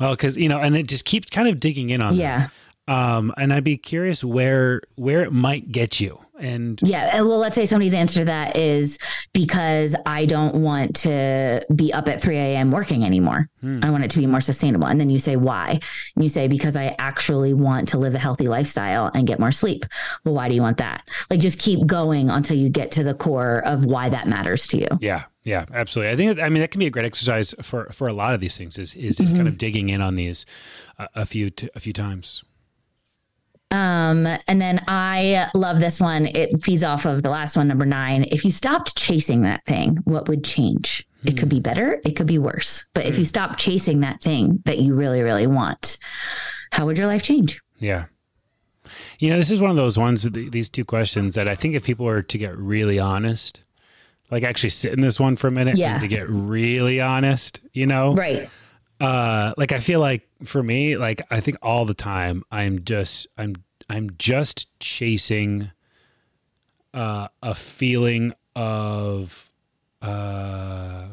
Well, 0.00 0.12
because 0.12 0.36
you 0.36 0.48
know, 0.48 0.58
and 0.58 0.76
it 0.76 0.88
just 0.88 1.04
keeps 1.04 1.28
kind 1.30 1.48
of 1.48 1.60
digging 1.60 1.90
in 1.90 2.00
on 2.00 2.16
that. 2.16 2.20
Yeah. 2.20 2.48
Um, 2.88 3.32
and 3.36 3.52
I'd 3.52 3.62
be 3.62 3.76
curious 3.76 4.24
where 4.24 4.80
where 4.96 5.22
it 5.22 5.32
might 5.32 5.70
get 5.70 6.00
you. 6.00 6.18
And 6.40 6.80
Yeah. 6.82 7.20
Well, 7.20 7.38
let's 7.38 7.54
say 7.54 7.66
somebody's 7.66 7.92
answer 7.94 8.20
to 8.20 8.24
that 8.24 8.56
is 8.56 8.98
because 9.34 9.94
I 10.06 10.24
don't 10.24 10.62
want 10.62 10.96
to 10.96 11.64
be 11.76 11.92
up 11.92 12.08
at 12.08 12.20
3 12.22 12.34
a.m. 12.36 12.72
working 12.72 13.04
anymore. 13.04 13.48
Hmm. 13.60 13.80
I 13.82 13.90
want 13.90 14.04
it 14.04 14.10
to 14.12 14.18
be 14.18 14.26
more 14.26 14.40
sustainable. 14.40 14.86
And 14.86 14.98
then 14.98 15.10
you 15.10 15.18
say, 15.18 15.36
why? 15.36 15.78
And 16.16 16.24
you 16.24 16.30
say, 16.30 16.48
because 16.48 16.76
I 16.76 16.96
actually 16.98 17.52
want 17.52 17.88
to 17.88 17.98
live 17.98 18.14
a 18.14 18.18
healthy 18.18 18.48
lifestyle 18.48 19.10
and 19.14 19.26
get 19.26 19.38
more 19.38 19.52
sleep. 19.52 19.84
Well, 20.24 20.34
why 20.34 20.48
do 20.48 20.54
you 20.54 20.62
want 20.62 20.78
that? 20.78 21.06
Like, 21.28 21.40
just 21.40 21.58
keep 21.58 21.86
going 21.86 22.30
until 22.30 22.56
you 22.56 22.70
get 22.70 22.90
to 22.92 23.02
the 23.04 23.14
core 23.14 23.62
of 23.66 23.84
why 23.84 24.08
that 24.08 24.26
matters 24.26 24.66
to 24.68 24.78
you. 24.78 24.88
yeah, 25.02 25.24
yeah, 25.42 25.64
absolutely. 25.72 26.12
I 26.12 26.16
think 26.16 26.40
I 26.40 26.48
mean 26.48 26.60
that 26.60 26.70
can 26.70 26.78
be 26.78 26.86
a 26.86 26.90
great 26.90 27.06
exercise 27.06 27.54
for 27.62 27.86
for 27.92 28.08
a 28.08 28.12
lot 28.12 28.34
of 28.34 28.40
these 28.40 28.56
things. 28.58 28.78
Is 28.78 28.94
is 28.94 29.16
just 29.16 29.34
kind 29.34 29.48
of 29.48 29.58
digging 29.58 29.88
in 29.88 30.00
on 30.00 30.16
these 30.16 30.44
uh, 30.98 31.08
a 31.14 31.26
few 31.26 31.50
t- 31.50 31.70
a 31.74 31.80
few 31.80 31.92
times. 31.92 32.44
Um, 33.72 34.26
and 34.48 34.60
then 34.60 34.82
I 34.88 35.48
love 35.54 35.78
this 35.78 36.00
one. 36.00 36.26
It 36.26 36.62
feeds 36.62 36.82
off 36.82 37.06
of 37.06 37.22
the 37.22 37.30
last 37.30 37.56
one, 37.56 37.68
number 37.68 37.86
nine. 37.86 38.24
If 38.24 38.44
you 38.44 38.50
stopped 38.50 38.96
chasing 38.96 39.42
that 39.42 39.64
thing, 39.64 39.98
what 40.04 40.28
would 40.28 40.42
change? 40.42 41.06
It 41.24 41.36
could 41.36 41.48
be 41.48 41.60
better, 41.60 42.00
it 42.04 42.16
could 42.16 42.26
be 42.26 42.38
worse. 42.38 42.88
But 42.94 43.06
if 43.06 43.18
you 43.18 43.24
stop 43.24 43.58
chasing 43.58 44.00
that 44.00 44.20
thing 44.20 44.60
that 44.64 44.78
you 44.78 44.94
really, 44.94 45.22
really 45.22 45.46
want, 45.46 45.98
how 46.72 46.86
would 46.86 46.98
your 46.98 47.06
life 47.06 47.22
change? 47.22 47.60
Yeah. 47.78 48.06
You 49.18 49.30
know, 49.30 49.36
this 49.36 49.50
is 49.50 49.60
one 49.60 49.70
of 49.70 49.76
those 49.76 49.98
ones 49.98 50.24
with 50.24 50.32
the, 50.32 50.48
these 50.48 50.68
two 50.68 50.84
questions 50.84 51.34
that 51.34 51.46
I 51.46 51.54
think 51.54 51.74
if 51.74 51.84
people 51.84 52.06
were 52.06 52.22
to 52.22 52.38
get 52.38 52.56
really 52.56 52.98
honest, 52.98 53.62
like 54.30 54.42
actually 54.44 54.70
sit 54.70 54.92
in 54.92 55.00
this 55.00 55.18
one 55.20 55.36
for 55.36 55.48
a 55.48 55.50
minute 55.50 55.76
Yeah. 55.76 55.92
and 55.92 56.00
to 56.00 56.08
get 56.08 56.28
really 56.28 57.00
honest, 57.00 57.60
you 57.72 57.86
know, 57.86 58.14
Right. 58.14 58.48
uh 59.00 59.54
like 59.56 59.72
i 59.72 59.78
feel 59.80 59.98
like 60.00 60.28
for 60.44 60.62
me 60.62 60.96
like 60.96 61.22
i 61.30 61.40
think 61.40 61.56
all 61.62 61.84
the 61.86 61.94
time 61.94 62.42
i'm 62.52 62.84
just 62.84 63.26
i'm 63.38 63.54
i'm 63.88 64.10
just 64.18 64.68
chasing 64.78 65.70
uh 66.92 67.28
a 67.42 67.54
feeling 67.54 68.34
of 68.54 69.50
uh 70.02 71.06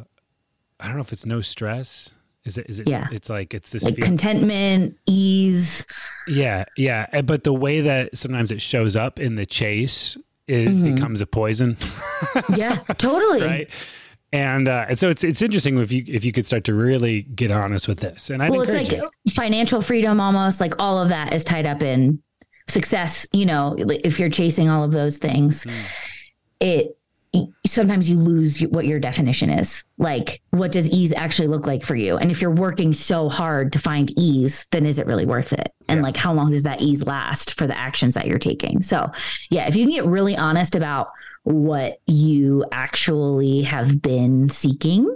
i 0.80 0.86
don't 0.88 0.96
know 0.96 1.02
if 1.02 1.14
it's 1.14 1.26
no 1.26 1.40
stress 1.42 2.12
is 2.46 2.58
it 2.58 2.66
is 2.70 2.80
it 2.80 2.88
Yeah. 2.90 3.08
it's 3.12 3.30
like 3.30 3.54
it's 3.54 3.72
this 3.72 3.84
Like 3.84 3.98
contentment, 3.98 4.98
ease. 5.06 5.86
yeah 6.28 6.66
yeah 6.78 7.22
but 7.22 7.44
the 7.46 7.54
way 7.54 7.82
that 7.82 8.18
sometimes 8.18 8.52
it 8.52 8.62
shows 8.62 8.96
up 8.98 9.20
in 9.20 9.36
the 9.36 9.46
chase 9.46 10.18
it 10.48 10.68
Mm-hmm. 10.70 10.96
becomes 10.96 11.22
a 11.22 11.28
poison 11.28 11.78
Yeah, 12.56 12.78
totally. 12.98 13.42
right 13.42 13.70
and 14.34 14.68
uh 14.68 14.86
and 14.90 15.00
so 15.00 15.10
it's 15.10 15.24
it's 15.24 15.42
interesting 15.42 15.78
if 15.78 15.92
you 15.92 16.04
if 16.08 16.26
you 16.26 16.32
could 16.34 16.46
start 16.46 16.64
to 16.66 16.74
really 16.74 17.22
get 17.22 17.50
honest 17.52 17.88
with 17.88 18.00
this 18.02 18.30
and 18.30 18.44
i 18.44 18.50
Well, 18.50 18.62
it's 18.62 18.74
like 18.74 18.92
you. 18.92 19.10
financial 19.30 19.82
freedom 19.82 20.20
almost 20.20 20.60
like 20.60 20.74
all 20.80 21.02
of 21.02 21.10
that 21.10 21.34
is 21.34 21.44
tied 21.46 21.66
up 21.66 21.82
in 21.82 22.22
success. 22.68 23.26
You 23.32 23.46
know, 23.46 23.76
if 24.04 24.20
you're 24.20 24.30
chasing 24.30 24.70
all 24.70 24.84
of 24.84 24.92
those 24.92 25.18
things, 25.18 25.66
it 26.60 26.97
sometimes 27.66 28.10
you 28.10 28.18
lose 28.18 28.60
what 28.62 28.86
your 28.86 29.00
definition 29.00 29.50
is. 29.50 29.84
Like, 29.98 30.42
what 30.52 30.72
does 30.72 30.90
ease 30.90 31.12
actually 31.14 31.48
look 31.48 31.68
like 31.68 31.84
for 31.84 31.96
you? 31.96 32.18
And 32.18 32.32
if 32.32 32.42
you're 32.42 32.52
working 32.52 32.94
so 32.94 33.30
hard 33.30 33.74
to 33.74 33.80
find 33.80 34.12
ease, 34.18 34.66
then 34.72 34.86
is 34.86 35.00
it 35.00 35.08
really 35.08 35.26
worth 35.26 35.54
it? 35.54 35.74
And 35.88 36.02
like, 36.02 36.18
how 36.18 36.34
long 36.34 36.52
does 36.52 36.64
that 36.64 36.82
ease 36.82 37.06
last 37.06 37.54
for 37.58 37.68
the 37.68 37.78
actions 37.78 38.14
that 38.16 38.28
you're 38.28 38.40
taking? 38.40 38.82
So, 38.82 39.12
yeah, 39.50 39.68
if 39.68 39.76
you 39.76 39.84
can 39.86 39.94
get 39.94 40.06
really 40.06 40.36
honest 40.36 40.76
about 40.76 41.12
what 41.44 42.00
you 42.08 42.66
actually 42.72 43.62
have 43.64 44.02
been 44.02 44.50
seeking, 44.50 45.14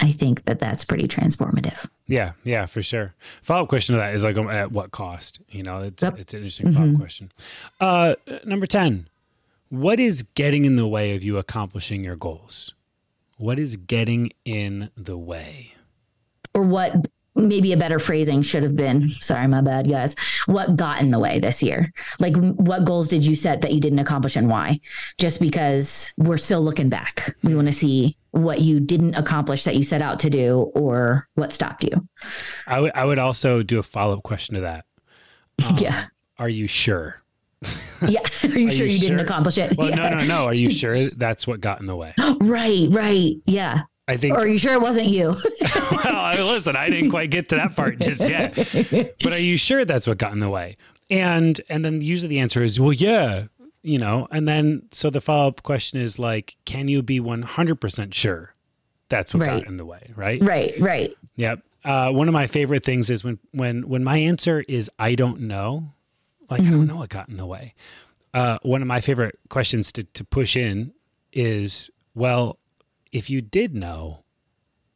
I 0.00 0.12
think 0.12 0.44
that 0.44 0.58
that's 0.60 0.84
pretty 0.84 1.08
transformative. 1.08 1.88
Yeah, 2.06 2.32
yeah, 2.44 2.66
for 2.66 2.82
sure. 2.82 3.14
Follow 3.42 3.64
up 3.64 3.68
question 3.68 3.94
to 3.94 3.98
that 3.98 4.14
is 4.14 4.24
like, 4.24 4.36
um, 4.38 4.48
at 4.48 4.72
what 4.72 4.92
cost? 4.92 5.40
You 5.50 5.62
know, 5.64 5.82
it's 5.82 6.02
Yep. 6.02 6.18
it's 6.20 6.32
an 6.32 6.38
interesting 6.38 6.72
follow 6.72 6.92
up 6.92 6.98
question. 7.00 7.32
Uh, 7.80 8.14
number 8.46 8.66
ten, 8.66 9.08
what 9.68 10.00
is 10.00 10.22
getting 10.22 10.64
in 10.64 10.76
the 10.76 10.88
way 10.88 11.14
of 11.14 11.22
you 11.22 11.36
accomplishing 11.38 12.04
your 12.04 12.16
goals? 12.16 12.74
What 13.36 13.58
is 13.58 13.76
getting 13.76 14.32
in 14.44 14.90
the 14.96 15.16
way? 15.18 15.74
or 16.54 16.62
what 16.62 17.06
maybe 17.34 17.72
a 17.72 17.76
better 17.76 18.00
phrasing 18.00 18.42
should 18.42 18.64
have 18.64 18.74
been 18.74 19.08
sorry 19.08 19.46
my 19.46 19.60
bad 19.60 19.88
guys 19.88 20.16
what 20.46 20.74
got 20.74 21.00
in 21.00 21.12
the 21.12 21.18
way 21.18 21.38
this 21.38 21.62
year 21.62 21.92
like 22.18 22.34
what 22.36 22.84
goals 22.84 23.06
did 23.06 23.24
you 23.24 23.36
set 23.36 23.60
that 23.60 23.72
you 23.72 23.78
didn't 23.80 24.00
accomplish 24.00 24.34
and 24.34 24.48
why 24.48 24.80
just 25.18 25.40
because 25.40 26.12
we're 26.16 26.36
still 26.36 26.62
looking 26.62 26.88
back 26.88 27.36
we 27.44 27.54
want 27.54 27.68
to 27.68 27.72
see 27.72 28.16
what 28.32 28.60
you 28.60 28.80
didn't 28.80 29.14
accomplish 29.14 29.62
that 29.62 29.76
you 29.76 29.84
set 29.84 30.02
out 30.02 30.18
to 30.18 30.28
do 30.28 30.62
or 30.74 31.28
what 31.34 31.52
stopped 31.52 31.84
you 31.84 32.08
I 32.66 32.80
would 32.80 32.92
I 32.94 33.04
would 33.04 33.20
also 33.20 33.62
do 33.62 33.78
a 33.78 33.84
follow 33.84 34.16
up 34.16 34.22
question 34.24 34.56
to 34.56 34.62
that. 34.62 34.84
Um, 35.68 35.76
yeah 35.78 36.06
Are 36.38 36.48
you 36.48 36.66
sure? 36.66 37.22
yeah. 38.08 38.20
Are 38.44 38.48
you 38.58 38.68
Are 38.68 38.70
sure 38.70 38.86
you 38.86 38.92
you, 38.94 38.98
didn't 39.00 39.20
accomplish 39.20 39.58
it? 39.58 39.76
Well, 39.76 39.88
Yeah. 39.90 39.96
no, 39.96 40.18
no, 40.18 40.24
no. 40.24 40.44
Are 40.46 40.54
you 40.54 40.70
sure 40.70 40.96
that's 41.10 41.46
what 41.46 41.60
got 41.60 41.80
in 41.80 41.86
the 41.86 41.96
way? 41.96 42.14
Right, 42.40 42.86
right. 42.90 43.34
Yeah. 43.46 43.82
I 44.06 44.16
think. 44.16 44.34
Or 44.34 44.40
are 44.40 44.46
you 44.48 44.58
sure 44.58 44.72
it 44.72 44.80
wasn't 44.80 45.08
you? 45.08 45.28
well, 46.04 46.16
I- 46.16 46.36
listen, 46.38 46.76
I 46.76 46.88
didn't 46.88 47.10
quite 47.10 47.30
get 47.30 47.48
to 47.50 47.56
that 47.56 47.76
part 47.76 47.98
just 48.00 48.26
yet. 48.26 48.54
But 49.22 49.32
are 49.32 49.38
you 49.38 49.56
sure 49.58 49.84
that's 49.84 50.06
what 50.06 50.16
got 50.18 50.32
in 50.32 50.38
the 50.38 50.48
way? 50.48 50.76
And 51.10 51.60
and 51.68 51.84
then 51.84 52.00
usually 52.00 52.28
the 52.28 52.38
answer 52.38 52.62
is, 52.62 52.78
well, 52.80 52.92
yeah, 52.92 53.44
you 53.82 53.98
know. 53.98 54.26
And 54.30 54.46
then 54.48 54.82
so 54.92 55.10
the 55.10 55.20
follow 55.20 55.48
up 55.48 55.62
question 55.62 56.00
is 56.00 56.18
like, 56.18 56.56
can 56.64 56.88
you 56.88 57.02
be 57.02 57.20
one 57.20 57.42
hundred 57.42 57.80
percent 57.82 58.14
sure 58.14 58.54
that's 59.10 59.34
what 59.34 59.46
Right. 59.46 59.62
got 59.62 59.66
in 59.70 59.76
the 59.76 59.84
way? 59.84 60.10
Right. 60.16 60.40
right, 60.42 60.78
right. 60.80 61.14
Yep. 61.36 61.62
Uh, 61.84 62.10
one 62.10 62.28
of 62.28 62.34
my 62.34 62.46
favorite 62.46 62.84
things 62.84 63.10
is 63.10 63.24
when 63.24 63.38
when 63.52 63.88
when 63.88 64.04
my 64.04 64.16
answer 64.18 64.64
is 64.68 64.90
I 64.98 65.16
don't 65.16 65.40
know, 65.42 65.92
like 66.50 66.60
I 66.60 66.70
don't 66.70 66.86
know 66.86 66.96
what 66.96 67.10
got 67.10 67.28
in 67.28 67.36
the 67.36 67.46
way. 67.46 67.74
Uh, 68.34 68.58
one 68.62 68.82
of 68.82 68.88
my 68.88 69.00
favorite 69.00 69.38
questions 69.48 69.92
to 69.92 70.04
to 70.04 70.24
push 70.24 70.56
in 70.56 70.92
is, 71.32 71.90
well, 72.14 72.58
if 73.12 73.30
you 73.30 73.40
did 73.40 73.74
know 73.74 74.22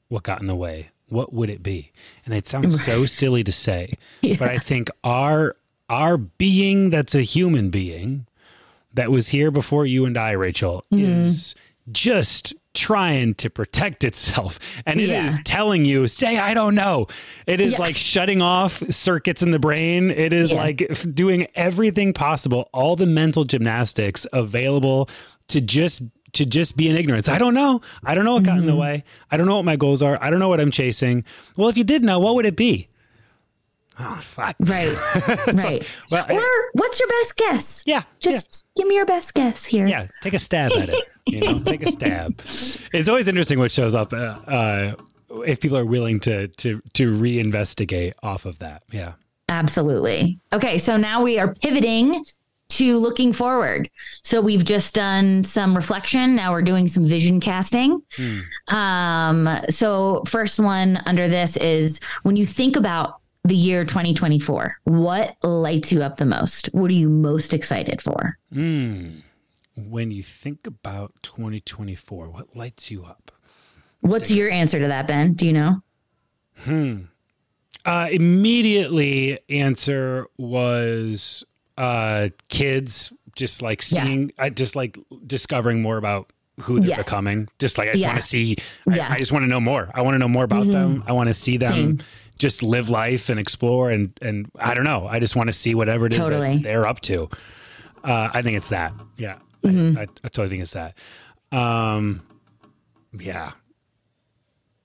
what 0.08 0.22
got 0.22 0.40
in 0.40 0.46
the 0.46 0.56
way, 0.56 0.90
what 1.08 1.32
would 1.32 1.50
it 1.50 1.62
be? 1.62 1.92
And 2.24 2.34
it 2.34 2.46
sounds 2.46 2.82
so 2.82 3.06
silly 3.06 3.44
to 3.44 3.52
say, 3.52 3.90
but 4.22 4.42
I 4.42 4.58
think 4.58 4.90
our 5.04 5.56
our 5.88 6.16
being 6.16 6.90
that's 6.90 7.14
a 7.14 7.22
human 7.22 7.70
being 7.70 8.26
that 8.94 9.10
was 9.10 9.28
here 9.28 9.50
before 9.50 9.86
you 9.86 10.04
and 10.04 10.16
I, 10.18 10.32
Rachel, 10.32 10.82
is 10.90 11.54
just 11.90 12.54
trying 12.74 13.34
to 13.34 13.50
protect 13.50 14.04
itself. 14.04 14.58
And 14.86 15.00
it 15.00 15.10
is 15.10 15.36
Yeah. 15.36 15.42
telling 15.44 15.84
you, 15.84 16.06
say, 16.08 16.38
I 16.38 16.54
don't 16.54 16.74
know. 16.74 17.06
It 17.46 17.60
is 17.60 17.72
Yes. 17.72 17.80
like 17.80 17.96
shutting 17.96 18.42
off 18.42 18.82
circuits 18.90 19.42
in 19.42 19.50
the 19.50 19.58
brain. 19.58 20.10
It 20.10 20.32
is 20.32 20.50
Yeah. 20.52 20.58
like 20.58 21.14
doing 21.14 21.46
everything 21.54 22.12
possible, 22.12 22.68
all 22.72 22.96
the 22.96 23.06
mental 23.06 23.44
gymnastics 23.44 24.26
available 24.32 25.08
to 25.48 25.60
just 25.60 26.02
to 26.32 26.46
just 26.46 26.78
be 26.78 26.88
in 26.88 26.96
ignorance. 26.96 27.28
I 27.28 27.36
don't 27.36 27.52
know. 27.52 27.82
I 28.04 28.14
don't 28.14 28.24
know 28.24 28.32
what 28.32 28.42
got 28.42 28.56
in 28.56 28.64
the 28.64 28.72
mm-hmm. 28.72 28.80
way. 28.80 29.04
I 29.30 29.36
don't 29.36 29.46
know 29.46 29.56
what 29.56 29.66
my 29.66 29.76
goals 29.76 30.00
are. 30.00 30.18
I 30.18 30.30
don't 30.30 30.38
know 30.38 30.48
what 30.48 30.60
I'm 30.60 30.70
chasing. 30.70 31.24
Well, 31.58 31.68
if 31.68 31.76
you 31.76 31.84
did 31.84 32.02
know, 32.02 32.20
what 32.20 32.36
would 32.36 32.46
it 32.46 32.56
be? 32.56 32.88
Oh, 34.00 34.18
fuck. 34.22 34.56
Right. 34.60 34.88
right. 35.46 35.86
well, 36.10 36.24
I- 36.26 36.68
what's 36.72 36.98
your 36.98 37.08
best 37.08 37.36
guess? 37.36 37.82
Yeah. 37.86 38.02
Just 38.18 38.64
give 38.76 38.86
me 38.86 38.94
your 38.94 39.04
best 39.04 39.34
guess 39.34 39.66
here. 39.66 39.86
yeah, 39.86 40.06
take 40.22 40.32
a 40.32 40.38
stab 40.38 40.72
at 40.72 40.88
it. 40.88 41.04
You 41.26 41.40
know, 41.40 41.60
take 41.60 41.82
a 41.82 41.90
stab. 41.90 42.40
It's 42.92 43.08
always 43.08 43.28
interesting 43.28 43.58
what 43.58 43.70
shows 43.70 43.94
up 43.94 44.12
uh, 44.12 44.16
uh, 44.46 44.94
if 45.46 45.60
people 45.60 45.78
are 45.78 45.84
willing 45.84 46.20
to 46.20 46.48
to 46.48 46.82
to 46.94 47.12
reinvestigate 47.12 48.14
off 48.22 48.44
of 48.44 48.58
that. 48.58 48.82
Yeah. 48.90 49.14
Absolutely. 49.48 50.38
Okay, 50.52 50.78
so 50.78 50.96
now 50.96 51.22
we 51.22 51.38
are 51.38 51.54
pivoting 51.54 52.24
to 52.70 52.98
looking 52.98 53.34
forward. 53.34 53.90
So 54.22 54.40
we've 54.40 54.64
just 54.64 54.94
done 54.94 55.44
some 55.44 55.76
reflection. 55.76 56.34
Now 56.34 56.52
we're 56.52 56.62
doing 56.62 56.88
some 56.88 57.04
vision 57.04 57.38
casting. 57.38 58.00
Um, 58.68 59.48
so 59.68 60.22
first 60.26 60.58
one 60.58 61.02
under 61.04 61.28
this 61.28 61.58
is 61.58 62.00
when 62.22 62.36
you 62.36 62.46
think 62.46 62.76
about 62.76 63.20
the 63.44 63.54
year 63.56 63.84
2024, 63.84 64.76
what 64.84 65.36
lights 65.42 65.92
you 65.92 66.02
up 66.02 66.16
the 66.16 66.24
most? 66.24 66.66
What 66.72 66.90
are 66.90 66.94
you 66.94 67.10
most 67.10 67.52
excited 67.52 68.00
for? 68.00 68.38
When 69.76 70.10
you 70.10 70.22
think 70.22 70.66
about 70.66 71.14
2024, 71.22 72.28
what 72.30 72.54
lights 72.56 72.90
you 72.90 73.04
up? 73.04 73.30
What's 74.00 74.30
your 74.30 74.50
answer 74.50 74.78
to 74.78 74.88
that, 74.88 75.06
Ben? 75.06 75.32
Do 75.34 75.46
you 75.46 75.52
know? 75.52 77.02
Uh, 77.84 78.08
immediately 78.10 79.38
answer 79.48 80.26
was 80.36 81.44
uh, 81.78 82.28
kids 82.48 83.12
just 83.34 83.62
like 83.62 83.80
Yeah. 83.90 84.04
seeing, 84.04 84.30
I 84.38 84.50
just 84.50 84.76
like 84.76 84.98
discovering 85.26 85.80
more 85.80 85.96
about 85.96 86.30
who 86.60 86.78
they're 86.80 86.90
Yeah. 86.90 86.96
becoming. 86.98 87.48
Just 87.58 87.78
like 87.78 87.88
I 87.88 87.92
just 87.92 88.02
Yeah. 88.02 88.08
want 88.08 88.20
to 88.20 88.26
see. 88.26 88.56
Mm-hmm. 88.86 89.00
I, 89.00 89.14
I 89.14 89.18
just 89.18 89.32
want 89.32 89.44
to 89.44 89.48
know 89.48 89.60
more. 89.60 89.90
I 89.94 90.02
want 90.02 90.14
to 90.14 90.18
know 90.18 90.28
more 90.28 90.44
about 90.44 90.66
them. 90.66 91.02
I 91.06 91.12
want 91.12 91.28
to 91.28 91.34
see 91.34 91.56
them 91.56 91.72
Same. 91.72 91.98
just 92.38 92.62
live 92.62 92.90
life 92.90 93.30
and 93.30 93.40
explore. 93.40 93.90
And 93.90 94.12
and 94.20 94.50
I 94.58 94.74
don't 94.74 94.84
know. 94.84 95.06
I 95.08 95.18
just 95.18 95.34
want 95.34 95.48
to 95.48 95.52
see 95.54 95.74
whatever 95.74 96.06
it 96.06 96.12
is 96.12 96.18
Totally. 96.20 96.56
that 96.58 96.62
they're 96.62 96.86
up 96.86 97.00
to. 97.02 97.30
Uh, 98.04 98.28
I 98.34 98.42
think 98.42 98.56
it's 98.58 98.68
that. 98.68 98.92
Yeah, 99.16 99.36
Mm-hmm. 99.62 99.98
I, 99.98 100.02
I, 100.02 100.06
I 100.24 100.28
totally 100.28 100.48
think 100.50 100.62
it's 100.62 100.72
that. 100.72 100.96
Um, 101.50 102.22
yeah. 103.18 103.52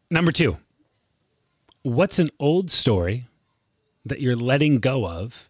Number 0.09 0.31
two. 0.31 0.57
What's 1.83 2.19
an 2.19 2.29
old 2.39 2.69
story 2.69 3.27
that 4.05 4.19
you're 4.19 4.35
letting 4.35 4.79
go 4.79 5.07
of 5.07 5.49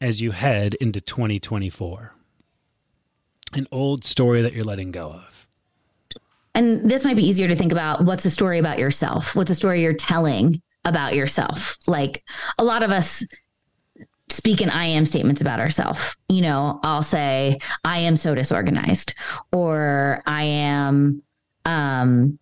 as 0.00 0.20
you 0.22 0.30
head 0.30 0.74
into 0.74 1.00
2024? 1.00 2.14
An 3.54 3.66
old 3.70 4.02
story 4.04 4.40
that 4.40 4.54
you're 4.54 4.64
letting 4.64 4.92
go 4.92 5.10
of. 5.12 5.48
and 6.54 6.90
this 6.90 7.04
might 7.04 7.16
be 7.16 7.26
easier 7.26 7.48
to 7.48 7.56
think 7.56 7.70
about 7.72 8.04
what's 8.04 8.24
a 8.24 8.30
story 8.30 8.58
about 8.58 8.78
yourself 8.78 9.34
what's 9.36 9.50
a 9.50 9.54
story 9.54 9.82
you're 9.82 9.92
telling 9.92 10.60
about 10.84 11.14
yourself 11.14 11.76
like 11.86 12.22
a 12.58 12.64
lot 12.64 12.82
of 12.82 12.90
us 12.90 13.26
speak 14.32 14.60
in 14.60 14.70
i 14.70 14.84
am 14.84 15.04
statements 15.04 15.40
about 15.40 15.60
ourselves 15.60 16.16
you 16.28 16.40
know 16.40 16.80
i'll 16.82 17.02
say 17.02 17.58
i 17.84 17.98
am 17.98 18.16
so 18.16 18.34
disorganized 18.34 19.14
or 19.52 20.20
i 20.26 20.42
am 20.42 21.22
um 21.66 22.38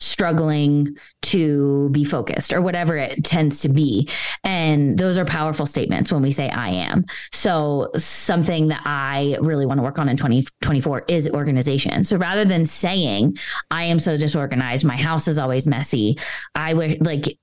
struggling 0.00 0.96
to 1.32 1.88
be 1.90 2.04
focused 2.04 2.52
or 2.52 2.60
whatever 2.60 2.96
it 2.96 3.24
tends 3.24 3.60
to 3.62 3.68
be. 3.68 4.08
And 4.44 4.98
those 4.98 5.16
are 5.18 5.24
powerful 5.24 5.66
statements 5.66 6.12
when 6.12 6.22
we 6.22 6.32
say 6.32 6.48
i 6.50 6.68
am. 6.68 7.04
So 7.32 7.90
something 7.96 8.68
that 8.68 8.82
i 8.84 9.36
really 9.40 9.66
want 9.66 9.78
to 9.78 9.82
work 9.82 9.98
on 9.98 10.08
in 10.08 10.16
2024 10.16 11.04
is 11.08 11.28
organization. 11.30 12.04
So 12.04 12.16
rather 12.16 12.44
than 12.44 12.64
saying 12.66 13.36
i 13.70 13.82
am 13.84 13.98
so 13.98 14.16
disorganized 14.16 14.84
my 14.84 14.96
house 14.96 15.28
is 15.28 15.38
always 15.38 15.66
messy 15.66 16.18
i 16.54 16.74
would 16.74 17.04
like 17.04 17.38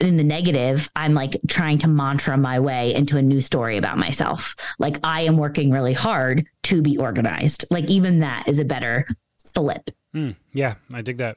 in 0.00 0.16
the 0.16 0.24
negative 0.24 0.88
i'm 0.96 1.14
like 1.14 1.36
trying 1.48 1.78
to 1.78 1.88
mantra 1.88 2.36
my 2.36 2.58
way 2.58 2.94
into 2.94 3.16
a 3.16 3.22
new 3.22 3.40
story 3.40 3.76
about 3.76 3.98
myself. 3.98 4.54
Like 4.78 4.98
i 5.04 5.22
am 5.22 5.36
working 5.36 5.70
really 5.70 5.92
hard 5.92 6.46
to 6.64 6.82
be 6.82 6.96
organized. 6.96 7.66
Like 7.70 7.84
even 7.86 8.20
that 8.20 8.48
is 8.48 8.58
a 8.58 8.64
better 8.64 9.06
flip. 9.54 9.90
Hmm, 10.12 10.30
yeah, 10.52 10.74
I 10.92 11.02
dig 11.02 11.18
that. 11.18 11.36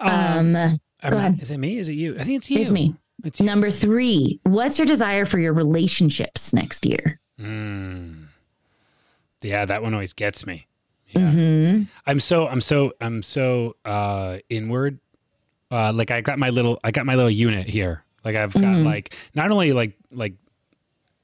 um 0.00 0.54
I'm 0.56 0.78
go 1.02 1.16
ahead. 1.16 1.40
Is 1.40 1.50
it 1.50 1.58
me? 1.58 1.78
Is 1.78 1.88
it 1.88 1.94
you? 1.94 2.16
I 2.18 2.24
think 2.24 2.38
it's 2.38 2.50
you. 2.50 2.60
It's 2.60 2.70
me. 2.72 2.94
It's 3.24 3.40
you. 3.40 3.46
Number 3.46 3.70
three, 3.70 4.40
what's 4.44 4.78
your 4.78 4.86
desire 4.86 5.24
for 5.24 5.38
your 5.38 5.52
relationships 5.52 6.52
next 6.52 6.86
year? 6.86 7.20
Mm. 7.40 8.26
Yeah, 9.42 9.64
that 9.64 9.82
one 9.82 9.94
always 9.94 10.12
gets 10.12 10.46
me. 10.46 10.66
Yeah. 11.08 11.20
Mm-hmm. 11.22 11.82
I'm 12.06 12.20
so 12.20 12.48
I'm 12.48 12.60
so 12.60 12.92
I'm 13.00 13.22
so 13.22 13.76
uh 13.84 14.38
inward. 14.50 14.98
Uh 15.70 15.92
like 15.92 16.10
I 16.10 16.20
got 16.20 16.38
my 16.38 16.50
little 16.50 16.78
I 16.84 16.90
got 16.90 17.06
my 17.06 17.14
little 17.14 17.30
unit 17.30 17.68
here. 17.68 18.04
Like 18.24 18.36
I've 18.36 18.52
got 18.52 18.62
Mhm. 18.62 18.84
like 18.84 19.14
not 19.34 19.50
only 19.50 19.72
like 19.72 19.94
like 20.10 20.34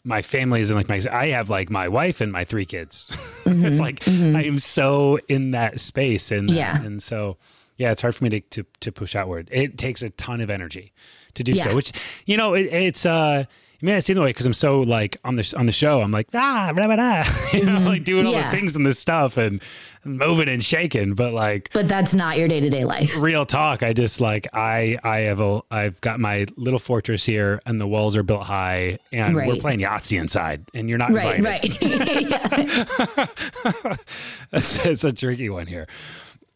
my 0.05 0.23
family 0.23 0.61
is 0.61 0.71
in 0.71 0.77
like 0.77 0.89
my 0.89 1.01
I 1.11 1.29
have 1.29 1.51
like 1.51 1.71
my 1.71 1.89
wife 1.89 2.21
and 2.21 2.31
my 2.33 2.45
three 2.45 2.65
kids. 2.67 3.15
it's 3.47 3.81
like 3.81 4.07
I 4.09 4.45
am 4.45 4.59
so 4.59 5.19
in 5.29 5.51
that 5.53 5.81
space 5.81 6.31
and 6.31 6.49
Mm-hmm. 6.49 6.57
Yeah. 6.57 6.83
and 6.83 7.03
so 7.03 7.37
yeah, 7.77 7.91
it's 7.93 8.03
hard 8.03 8.15
for 8.15 8.25
me 8.25 8.31
to, 8.31 8.41
to 8.41 8.67
to 8.81 8.93
push 8.93 9.15
outward. 9.17 9.49
It 9.53 9.79
takes 9.79 10.03
a 10.03 10.11
ton 10.11 10.41
of 10.41 10.51
energy 10.51 10.93
to 11.35 11.43
do 11.43 11.53
Yeah. 11.53 11.65
so, 11.65 11.75
which 11.75 11.93
you 12.27 12.37
know 12.37 12.55
it, 12.55 12.67
it's 12.73 13.05
uh 13.07 13.45
I 13.83 13.87
mean, 13.87 13.97
I 13.97 13.99
see 13.99 14.15
the 14.15 14.23
way 14.23 14.29
because 14.29 14.47
I'm 14.47 14.55
so 14.55 14.81
like 14.81 15.19
on 15.25 15.35
the 15.37 15.55
on 15.59 15.67
the 15.67 15.73
show. 15.73 16.01
I'm 16.01 16.11
like 16.11 16.29
ah, 16.33 16.73
blah, 16.75 16.87
blah, 16.87 16.97
blah. 16.97 17.25
you 17.53 17.67
know, 17.67 17.81
like 17.81 18.05
doing 18.05 18.25
all 18.25 18.33
Mm-hmm. 18.33 18.41
Yeah. 18.41 18.51
the 18.51 18.57
things 18.57 18.77
and 18.77 18.87
this 18.87 18.99
stuff 18.99 19.37
and 19.37 19.61
moving 20.05 20.49
and 20.49 20.63
shaking. 20.65 21.13
But 21.15 21.35
like 21.35 21.69
But 21.75 21.87
that's 21.87 22.15
not 22.15 22.39
your 22.39 22.49
day 22.49 22.61
to 22.61 22.71
day 22.71 22.85
life. 22.87 23.15
real 23.21 23.45
talk, 23.45 23.83
I 23.83 23.93
just 23.93 24.23
like 24.23 24.47
I 24.55 24.97
I 25.05 25.19
have 25.29 25.39
a 25.41 25.61
I've 25.71 26.01
got 26.01 26.19
my 26.19 26.47
little 26.57 26.79
fortress 26.79 27.27
here, 27.27 27.61
and 27.67 27.79
the 27.79 27.87
walls 27.87 28.17
are 28.17 28.23
built 28.23 28.45
high, 28.45 28.99
and 29.13 29.35
we're 29.37 29.57
playing 29.57 29.81
Yahtzee 29.81 30.19
inside, 30.19 30.65
and 30.73 30.89
you're 30.89 30.97
not 30.99 31.13
Right, 31.13 31.37
invited. 31.37 31.83
right. 31.83 33.29
it's, 34.53 34.87
it's 34.87 35.05
a 35.05 35.13
tricky 35.13 35.51
one 35.51 35.67
here. 35.67 35.87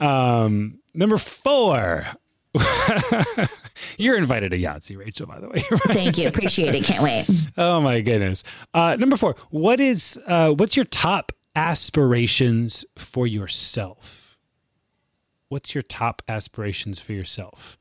Um, 0.01 0.81
number 0.95 1.19
four. 1.19 2.07
You're 3.99 4.17
invited 4.17 4.51
to 4.51 4.59
Yahtzee, 4.59 4.99
Rachel, 4.99 5.27
by 5.27 5.39
the 5.39 5.49
way. 5.49 5.59
Thank 5.89 6.19
you. 6.19 6.29
Appreciate 6.29 6.75
it. 6.75 6.85
Can't 6.85 7.03
wait. 7.03 7.27
oh 7.57 7.81
my 7.81 8.01
goodness. 8.01 8.43
Uh, 8.75 8.97
number 8.99 9.17
four. 9.17 9.37
What 9.51 9.81
is 9.81 10.19
uh, 10.27 10.53
what's 10.53 10.77
your 10.77 10.87
top 10.87 11.33
aspirations 11.55 12.85
for 12.97 13.27
yourself? 13.27 14.39
What's 15.49 15.75
your 15.75 15.83
top 15.83 16.23
aspirations 16.29 17.01
for 17.01 17.13
yourself? 17.13 17.79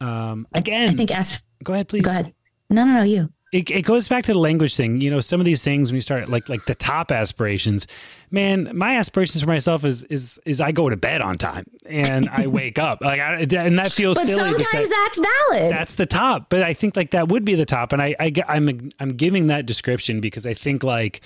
Um, 0.00 0.46
again, 0.52 0.90
I 0.90 0.94
think 0.94 1.10
ask 1.10 1.42
go 1.62 1.72
ahead, 1.72 1.88
please. 1.88 2.02
go 2.02 2.10
ahead. 2.10 2.34
No, 2.70 2.84
no, 2.84 2.94
no, 2.94 3.02
you. 3.02 3.30
It, 3.54 3.70
it 3.70 3.82
goes 3.82 4.08
back 4.08 4.24
to 4.24 4.32
the 4.32 4.38
language 4.38 4.74
thing. 4.74 5.00
You 5.00 5.12
know, 5.12 5.20
some 5.20 5.40
of 5.40 5.46
these 5.46 5.62
things 5.62 5.92
when 5.92 5.94
you 5.94 6.00
start 6.00 6.28
like 6.28 6.48
like 6.48 6.66
the 6.66 6.74
top 6.74 7.12
aspirations, 7.12 7.86
man, 8.32 8.76
my 8.76 8.96
aspirations 8.96 9.44
for 9.44 9.48
myself 9.48 9.84
is 9.84 10.02
is 10.04 10.40
is 10.44 10.60
I 10.60 10.72
go 10.72 10.90
to 10.90 10.96
bed 10.96 11.20
on 11.20 11.38
time 11.38 11.64
and 11.86 12.28
I 12.30 12.46
wake 12.48 12.80
up 12.80 13.00
like 13.00 13.20
I, 13.20 13.42
and 13.42 13.78
that 13.78 13.92
feels 13.92 14.18
but 14.18 14.26
silly. 14.26 14.38
Sometimes 14.38 14.58
to 14.58 14.64
say, 14.64 14.84
that's 14.84 15.20
valid. 15.20 15.70
That's 15.70 15.94
the 15.94 16.06
top, 16.06 16.50
but 16.50 16.64
I 16.64 16.72
think 16.72 16.96
like 16.96 17.12
that 17.12 17.28
would 17.28 17.44
be 17.44 17.54
the 17.54 17.64
top, 17.64 17.92
and 17.92 18.02
I, 18.02 18.16
I 18.18 18.32
I'm 18.48 18.90
I'm 18.98 19.10
giving 19.10 19.46
that 19.46 19.66
description 19.66 20.20
because 20.20 20.48
I 20.48 20.54
think 20.54 20.82
like 20.82 21.20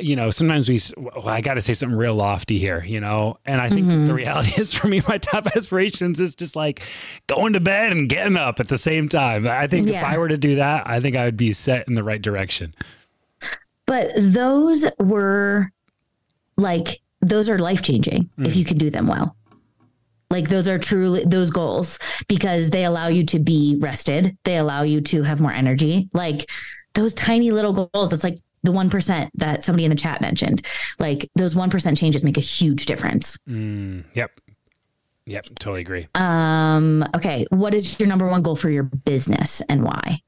you 0.00 0.16
know, 0.16 0.30
sometimes 0.30 0.68
we, 0.68 0.80
well, 0.96 1.28
I 1.28 1.40
got 1.40 1.54
to 1.54 1.60
say 1.60 1.72
something 1.72 1.96
real 1.96 2.14
lofty 2.14 2.58
here, 2.58 2.84
you 2.84 3.00
know, 3.00 3.38
and 3.44 3.60
I 3.60 3.68
think 3.68 3.86
mm-hmm. 3.86 4.06
the 4.06 4.14
reality 4.14 4.52
is 4.60 4.72
for 4.72 4.88
me, 4.88 5.00
my 5.08 5.18
top 5.18 5.46
aspirations 5.54 6.20
is 6.20 6.34
just 6.34 6.56
like 6.56 6.82
going 7.26 7.52
to 7.52 7.60
bed 7.60 7.92
and 7.92 8.08
getting 8.08 8.36
up 8.36 8.58
at 8.58 8.68
the 8.68 8.78
same 8.78 9.08
time. 9.08 9.46
I 9.46 9.66
think 9.66 9.86
yeah. 9.86 9.98
if 9.98 10.04
I 10.04 10.18
were 10.18 10.28
to 10.28 10.38
do 10.38 10.56
that, 10.56 10.88
I 10.88 11.00
think 11.00 11.16
I 11.16 11.24
would 11.24 11.36
be 11.36 11.52
set 11.52 11.86
in 11.88 11.94
the 11.94 12.02
right 12.02 12.20
direction. 12.20 12.74
But 13.86 14.10
those 14.16 14.84
were 14.98 15.70
like, 16.56 17.00
those 17.20 17.48
are 17.48 17.58
life 17.58 17.82
changing 17.82 18.24
mm-hmm. 18.24 18.46
if 18.46 18.56
you 18.56 18.64
can 18.64 18.78
do 18.78 18.90
them 18.90 19.06
well. 19.06 19.36
Like 20.28 20.48
those 20.48 20.66
are 20.66 20.78
truly 20.78 21.24
those 21.24 21.50
goals 21.50 22.00
because 22.26 22.70
they 22.70 22.84
allow 22.84 23.06
you 23.06 23.24
to 23.26 23.38
be 23.38 23.76
rested. 23.78 24.36
They 24.42 24.56
allow 24.56 24.82
you 24.82 25.00
to 25.02 25.22
have 25.22 25.40
more 25.40 25.52
energy. 25.52 26.08
Like 26.12 26.50
those 26.94 27.14
tiny 27.14 27.52
little 27.52 27.72
goals. 27.72 28.12
It's 28.12 28.24
like 28.24 28.40
the 28.66 28.72
1% 28.72 29.30
that 29.34 29.62
somebody 29.62 29.84
in 29.84 29.90
the 29.90 29.96
chat 29.96 30.20
mentioned. 30.20 30.66
Like 30.98 31.30
those 31.36 31.54
1% 31.54 31.96
changes 31.96 32.22
make 32.22 32.36
a 32.36 32.40
huge 32.40 32.84
difference. 32.86 33.38
Mm, 33.48 34.04
yep. 34.12 34.38
Yep. 35.24 35.46
Totally 35.58 35.80
agree. 35.80 36.08
Um, 36.14 37.04
okay. 37.14 37.46
What 37.50 37.74
is 37.74 37.98
your 37.98 38.08
number 38.08 38.26
one 38.26 38.42
goal 38.42 38.56
for 38.56 38.70
your 38.70 38.82
business 38.82 39.62
and 39.68 39.82
why? 39.82 40.20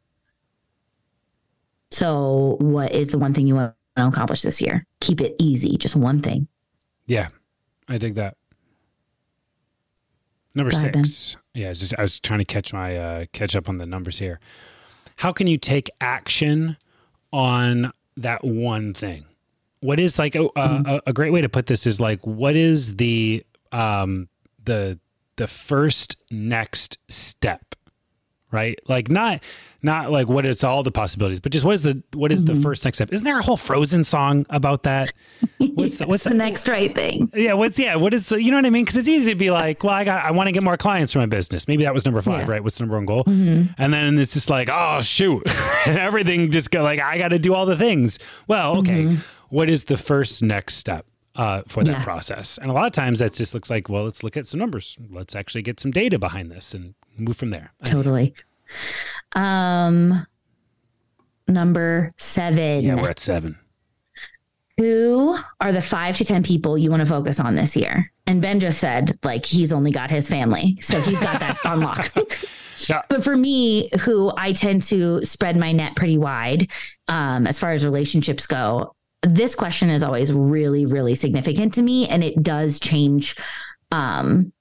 So, 1.90 2.56
what 2.60 2.92
is 2.92 3.08
the 3.08 3.18
one 3.18 3.32
thing 3.32 3.46
you 3.46 3.54
want 3.54 3.74
to 3.96 4.06
accomplish 4.06 4.42
this 4.42 4.60
year? 4.60 4.84
Keep 5.00 5.20
it 5.20 5.36
easy, 5.38 5.78
just 5.78 5.96
one 5.96 6.20
thing. 6.20 6.46
Yeah, 7.06 7.28
I 7.88 7.96
dig 7.96 8.16
that. 8.16 8.36
Number 10.54 10.70
Go 10.70 10.78
six. 10.78 11.34
Ahead, 11.34 11.44
yeah, 11.54 11.66
I 11.66 11.68
was, 11.70 11.80
just, 11.80 11.98
I 11.98 12.02
was 12.02 12.20
trying 12.20 12.40
to 12.40 12.44
catch 12.44 12.72
my 12.74 12.96
uh, 12.96 13.24
catch 13.32 13.56
up 13.56 13.68
on 13.68 13.78
the 13.78 13.86
numbers 13.86 14.18
here. 14.18 14.38
How 15.16 15.32
can 15.32 15.46
you 15.46 15.56
take 15.56 15.88
action 16.00 16.76
on 17.32 17.92
that 18.22 18.44
one 18.44 18.94
thing? 18.94 19.24
What 19.80 20.00
is 20.00 20.18
like 20.18 20.34
a, 20.34 20.40
mm-hmm. 20.40 20.88
a, 20.88 21.00
a, 21.06 21.12
great 21.12 21.30
way 21.32 21.40
to 21.40 21.48
put 21.48 21.66
this 21.66 21.86
is 21.86 22.00
like 22.00 22.20
what 22.26 22.56
is 22.56 22.96
the 22.96 23.44
um 23.70 24.28
the 24.64 24.98
the 25.36 25.46
first 25.46 26.16
next 26.32 26.98
step 27.08 27.74
right? 28.50 28.78
Like 28.88 29.08
not 29.08 29.42
not 29.80 30.10
like 30.10 30.28
what 30.28 30.44
is 30.44 30.64
all 30.64 30.82
the 30.82 30.90
possibilities 30.90 31.38
but 31.38 31.52
just 31.52 31.64
what 31.64 31.72
is 31.74 31.84
the 31.84 32.02
what 32.14 32.32
is 32.32 32.44
mm-hmm. 32.44 32.54
the 32.54 32.60
first 32.60 32.84
next 32.84 32.98
step? 32.98 33.12
Isn't 33.12 33.24
there 33.24 33.38
a 33.38 33.42
whole 33.42 33.56
frozen 33.56 34.04
song 34.04 34.46
about 34.50 34.82
that? 34.84 35.12
What's 35.58 36.00
what's 36.00 36.24
the 36.24 36.34
next 36.34 36.68
right 36.68 36.94
thing. 36.94 37.30
Yeah 37.34 37.52
what's 37.52 37.78
yeah 37.78 37.96
what 37.96 38.12
is 38.14 38.32
you 38.32 38.50
know 38.50 38.56
what 38.56 38.66
i 38.66 38.70
mean? 38.70 38.84
Because 38.84 38.96
it's 38.96 39.08
easy 39.08 39.30
to 39.30 39.36
be 39.36 39.50
like 39.50 39.82
well 39.84 39.92
i 39.92 40.04
got 40.04 40.24
i 40.24 40.30
want 40.30 40.48
to 40.48 40.52
get 40.52 40.62
more 40.62 40.76
clients 40.76 41.12
for 41.12 41.20
my 41.20 41.26
business. 41.26 41.68
Maybe 41.68 41.84
that 41.84 41.94
was 41.94 42.04
number 42.04 42.22
five 42.22 42.46
yeah. 42.46 42.54
right? 42.54 42.64
What's 42.64 42.78
the 42.78 42.84
number 42.84 42.96
one 42.96 43.06
goal? 43.06 43.24
Mm-hmm. 43.24 43.72
and 43.78 43.94
then 43.94 44.18
it's 44.18 44.34
just 44.34 44.50
like 44.50 44.68
oh 44.70 45.00
shoot. 45.02 45.42
Everything 45.86 46.50
just 46.50 46.70
go 46.70 46.82
like 46.82 47.00
i 47.00 47.18
got 47.18 47.28
to 47.28 47.38
do 47.38 47.54
all 47.54 47.66
the 47.66 47.76
things. 47.76 48.18
Well 48.46 48.78
okay. 48.78 49.04
Mm-hmm. 49.04 49.54
what 49.54 49.68
is 49.68 49.84
the 49.84 49.96
first 49.96 50.42
next 50.42 50.74
step 50.74 51.06
uh, 51.38 51.62
for 51.66 51.82
that 51.84 51.92
yeah. 51.92 52.04
process. 52.04 52.58
And 52.58 52.70
a 52.70 52.74
lot 52.74 52.86
of 52.86 52.92
times 52.92 53.20
that 53.20 53.32
just 53.32 53.54
looks 53.54 53.70
like, 53.70 53.88
well, 53.88 54.04
let's 54.04 54.22
look 54.22 54.36
at 54.36 54.46
some 54.46 54.60
numbers. 54.60 54.98
Let's 55.10 55.34
actually 55.34 55.62
get 55.62 55.80
some 55.80 55.92
data 55.92 56.18
behind 56.18 56.50
this 56.50 56.74
and 56.74 56.94
move 57.16 57.36
from 57.36 57.50
there. 57.50 57.72
Totally. 57.84 58.34
Um, 59.34 60.26
number 61.46 62.10
seven. 62.18 62.82
Yeah, 62.82 63.00
we're 63.00 63.08
at 63.08 63.20
seven. 63.20 63.58
Who 64.76 65.38
are 65.60 65.72
the 65.72 65.82
five 65.82 66.16
to 66.18 66.24
10 66.24 66.42
people 66.42 66.76
you 66.76 66.90
want 66.90 67.00
to 67.00 67.06
focus 67.06 67.40
on 67.40 67.56
this 67.56 67.76
year? 67.76 68.12
And 68.26 68.42
Ben 68.42 68.60
just 68.60 68.78
said, 68.78 69.18
like, 69.24 69.46
he's 69.46 69.72
only 69.72 69.90
got 69.90 70.10
his 70.10 70.28
family. 70.28 70.76
So 70.80 71.00
he's 71.00 71.18
got 71.18 71.40
that 71.40 71.58
on 71.64 71.80
lock. 71.80 72.12
Yeah. 72.88 73.02
But 73.08 73.24
for 73.24 73.36
me, 73.36 73.90
who 74.02 74.32
I 74.36 74.52
tend 74.52 74.84
to 74.84 75.24
spread 75.24 75.56
my 75.56 75.72
net 75.72 75.96
pretty 75.96 76.16
wide 76.16 76.70
um, 77.08 77.44
as 77.46 77.58
far 77.58 77.72
as 77.72 77.84
relationships 77.84 78.46
go, 78.46 78.94
this 79.22 79.54
question 79.54 79.90
is 79.90 80.02
always 80.02 80.32
really, 80.32 80.86
really 80.86 81.14
significant 81.14 81.74
to 81.74 81.82
me. 81.82 82.08
And 82.08 82.22
it 82.22 82.42
does 82.42 82.78
change 82.78 83.36
um, 83.90 84.52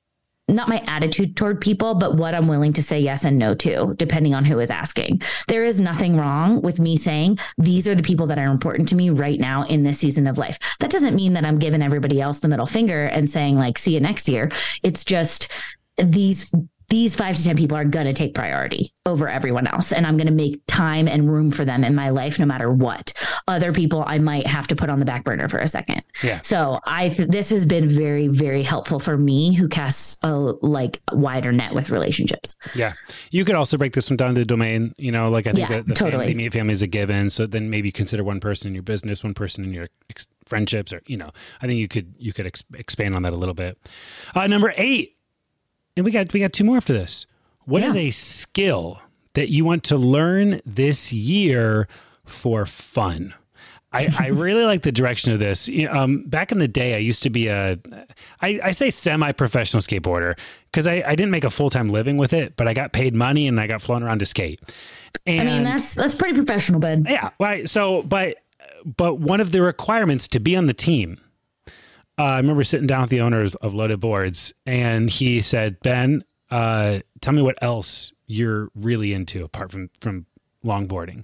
not 0.50 0.70
my 0.70 0.82
attitude 0.88 1.36
toward 1.36 1.60
people, 1.60 1.96
but 1.96 2.16
what 2.16 2.34
I'm 2.34 2.48
willing 2.48 2.74
to 2.74 2.84
say 2.84 3.00
yes 3.00 3.26
and 3.26 3.38
no 3.38 3.54
to, 3.56 3.94
depending 3.98 4.34
on 4.34 4.46
who 4.46 4.60
is 4.60 4.70
asking. 4.70 5.22
There 5.48 5.66
is 5.66 5.82
nothing 5.82 6.16
wrong 6.16 6.62
with 6.62 6.80
me 6.80 6.96
saying 6.96 7.40
these 7.58 7.88
are 7.88 7.96
the 7.96 8.04
people 8.04 8.28
that 8.28 8.40
are 8.40 8.50
important 8.50 8.88
to 8.90 8.96
me 8.96 9.10
right 9.10 9.40
now 9.40 9.64
in 9.64 9.84
this 9.84 10.00
season 10.00 10.26
of 10.26 10.38
life. 10.38 10.58
That 10.80 10.90
doesn't 10.90 11.16
mean 11.16 11.34
that 11.34 11.46
I'm 11.46 11.60
giving 11.60 11.82
everybody 11.82 12.22
else 12.22 12.40
the 12.40 12.48
middle 12.48 12.66
finger 12.66 13.06
and 13.06 13.30
saying, 13.30 13.58
like, 13.58 13.78
see 13.78 13.94
you 13.94 14.00
next 14.00 14.30
year. 14.30 14.50
It's 14.84 15.04
just 15.04 15.52
these 15.98 16.54
these 16.90 17.16
five 17.16 17.36
to 17.36 17.44
10 17.44 17.58
people 17.58 17.76
are 17.76 17.84
going 17.84 18.06
to 18.06 18.14
take 18.14 18.34
priority 18.34 18.94
over 19.06 19.28
everyone 19.28 19.68
else. 19.68 19.92
And 19.92 20.08
I'm 20.08 20.16
going 20.16 20.28
to 20.28 20.34
make 20.34 20.62
time 20.68 21.08
and 21.08 21.30
room 21.30 21.52
for 21.52 21.66
them 21.66 21.84
in 21.84 21.96
my 21.96 22.10
life, 22.10 22.40
no 22.40 22.46
matter 22.46 22.72
what. 22.72 23.12
Other 23.48 23.74
people 23.74 24.06
I 24.08 24.20
might 24.20 24.48
have 24.48 24.68
to 24.68 24.76
put 24.76 24.90
on 24.90 25.00
the 25.00 25.06
back 25.06 25.26
burner 25.26 25.50
for 25.50 25.58
a 25.60 25.68
second. 25.68 26.04
Yeah. 26.24 26.42
So 26.42 26.80
I, 26.86 27.10
th- 27.10 27.28
this 27.28 27.50
has 27.50 27.66
been 27.66 27.90
very, 27.90 28.28
very 28.30 28.64
helpful 28.64 29.00
for 29.00 29.18
me 29.18 29.54
who 29.54 29.68
casts 29.68 30.18
a 30.24 30.34
like 30.34 31.02
wider 31.12 31.52
net 31.52 31.74
with 31.74 31.90
relationships. 31.90 32.56
Yeah. 32.74 32.94
You 33.32 33.44
could 33.44 33.56
also 33.56 33.78
break 33.78 33.94
this 33.94 34.10
one 34.10 34.16
down 34.16 34.36
to 34.36 34.42
the 34.42 34.46
domain, 34.46 34.94
you 34.98 35.12
know, 35.12 35.30
like 35.30 35.46
I 35.46 35.52
think 35.52 35.70
yeah, 35.70 35.78
the, 35.78 35.84
the 35.84 35.94
totally. 35.94 36.28
family, 36.28 36.50
family 36.50 36.72
is 36.72 36.82
a 36.82 36.88
given. 36.88 37.30
So 37.30 37.46
then 37.48 37.70
maybe 37.70 37.92
consider 37.92 38.24
one 38.24 38.40
person 38.40 38.70
in 38.70 38.74
your 38.74 38.84
business, 38.84 39.24
one 39.24 39.34
person 39.34 39.66
in 39.66 39.74
your 39.74 39.90
ex- 40.10 40.28
friendships, 40.46 40.94
or, 40.94 41.02
you 41.06 41.18
know, 41.18 41.32
I 41.62 41.68
think 41.68 41.80
you 41.80 41.90
could, 41.90 42.14
you 42.18 42.32
could 42.32 42.48
ex- 42.48 42.64
expand 42.74 43.14
on 43.14 43.24
that 43.24 43.34
a 43.34 43.38
little 43.38 43.56
bit. 43.56 43.78
Uh, 44.34 44.48
number 44.48 44.74
eight, 44.78 45.17
and 45.98 46.06
we 46.06 46.12
got 46.12 46.32
we 46.32 46.40
got 46.40 46.54
two 46.54 46.64
more 46.64 46.78
after 46.78 46.94
this. 46.94 47.26
What 47.66 47.82
yeah. 47.82 47.90
is 47.90 47.98
a 47.98 48.10
skill 48.12 49.02
that 49.34 49.50
you 49.50 49.66
want 49.66 49.84
to 49.86 49.98
learn 49.98 50.62
this 50.66 51.12
year 51.12 51.88
for 52.24 52.66
fun? 52.66 53.34
I, 53.92 54.08
I 54.18 54.28
really 54.28 54.64
like 54.64 54.84
the 54.84 54.92
direction 54.92 55.34
of 55.34 55.40
this. 55.40 55.70
Um, 55.90 56.24
back 56.28 56.52
in 56.52 56.60
the 56.60 56.68
day, 56.68 56.96
I 56.96 57.00
used 57.00 57.24
to 57.24 57.30
be 57.30 57.48
a, 57.48 57.78
I, 58.42 58.60
I 58.64 58.72
say 58.72 58.90
semi-professional 58.90 59.82
skateboarder 59.82 60.38
because 60.72 60.88
I, 60.88 61.04
I 61.06 61.16
didn't 61.16 61.32
make 61.32 61.44
a 61.44 61.50
full-time 61.50 61.90
living 61.90 62.18
with 62.18 62.34
it, 62.34 62.56
but 62.58 62.68
I 62.68 62.74
got 62.74 62.94
paid 62.94 63.16
money 63.16 63.48
and 63.48 63.60
I 63.60 63.68
got 63.68 63.82
flown 63.82 64.04
around 64.04 64.20
to 64.20 64.26
skate. 64.26 64.62
And, 65.26 65.50
I 65.50 65.54
mean, 65.54 65.64
that's 65.64 65.96
that's 65.96 66.16
pretty 66.16 66.36
professional, 66.36 66.80
bud. 66.80 67.08
Yeah, 67.10 67.32
right. 67.40 67.68
So, 67.68 68.04
but 68.04 68.38
but 68.86 69.16
one 69.16 69.42
of 69.42 69.52
the 69.52 69.62
requirements 69.62 70.28
to 70.30 70.40
be 70.40 70.56
on 70.56 70.68
the 70.68 70.74
team 70.74 71.20
uh, 72.18 72.24
I 72.24 72.38
remember 72.38 72.64
sitting 72.64 72.88
down 72.88 73.02
with 73.02 73.10
the 73.10 73.22
owners 73.22 73.56
of 73.56 73.74
Loaded 73.74 74.00
Boards, 74.00 74.54
and 74.66 75.10
he 75.10 75.42
said, 75.42 75.80
"Ben, 75.82 76.24
uh, 76.50 77.00
tell 77.22 77.34
me 77.34 77.42
what 77.42 77.58
else 77.62 78.12
you're 78.26 78.70
really 78.76 79.14
into 79.14 79.44
apart 79.44 79.72
from 79.72 79.90
from 80.02 80.26
longboarding." 80.66 81.24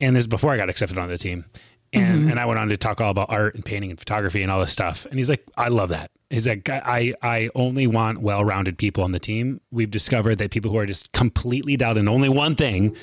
And 0.00 0.14
this 0.14 0.22
is 0.22 0.28
before 0.28 0.52
I 0.52 0.56
got 0.56 0.68
accepted 0.68 0.98
on 0.98 1.08
the 1.08 1.16
team, 1.16 1.46
and 1.92 2.20
mm-hmm. 2.20 2.30
and 2.30 2.40
I 2.40 2.44
went 2.46 2.58
on 2.58 2.68
to 2.68 2.76
talk 2.76 3.00
all 3.00 3.10
about 3.10 3.30
art 3.30 3.54
and 3.54 3.64
painting 3.64 3.90
and 3.90 3.98
photography 3.98 4.42
and 4.42 4.50
all 4.50 4.60
this 4.60 4.72
stuff. 4.72 5.06
And 5.06 5.18
he's 5.18 5.30
like, 5.30 5.44
"I 5.56 5.68
love 5.68 5.88
that." 5.88 6.10
He's 6.28 6.46
like, 6.46 6.68
"I 6.68 7.14
I 7.22 7.48
only 7.54 7.86
want 7.86 8.20
well-rounded 8.20 8.76
people 8.76 9.04
on 9.04 9.12
the 9.12 9.18
team. 9.18 9.60
We've 9.70 9.90
discovered 9.90 10.36
that 10.36 10.50
people 10.50 10.70
who 10.70 10.76
are 10.78 10.86
just 10.86 11.12
completely 11.12 11.76
dialed 11.76 11.96
in 11.96 12.08
only 12.08 12.28
one 12.28 12.56
thing, 12.56 12.96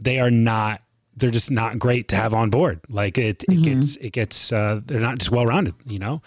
they 0.00 0.20
are 0.20 0.30
not 0.30 0.80
they're 1.16 1.30
just 1.30 1.50
not 1.50 1.78
great 1.78 2.08
to 2.08 2.16
have 2.16 2.34
on 2.34 2.50
board. 2.50 2.80
Like 2.88 3.18
it, 3.18 3.42
it 3.44 3.50
mm-hmm. 3.50 3.62
gets, 3.62 3.96
it 3.96 4.10
gets, 4.10 4.52
uh, 4.52 4.80
they're 4.84 5.00
not 5.00 5.18
just 5.18 5.30
well 5.30 5.46
rounded, 5.46 5.74
you 5.86 5.98
know? 5.98 6.22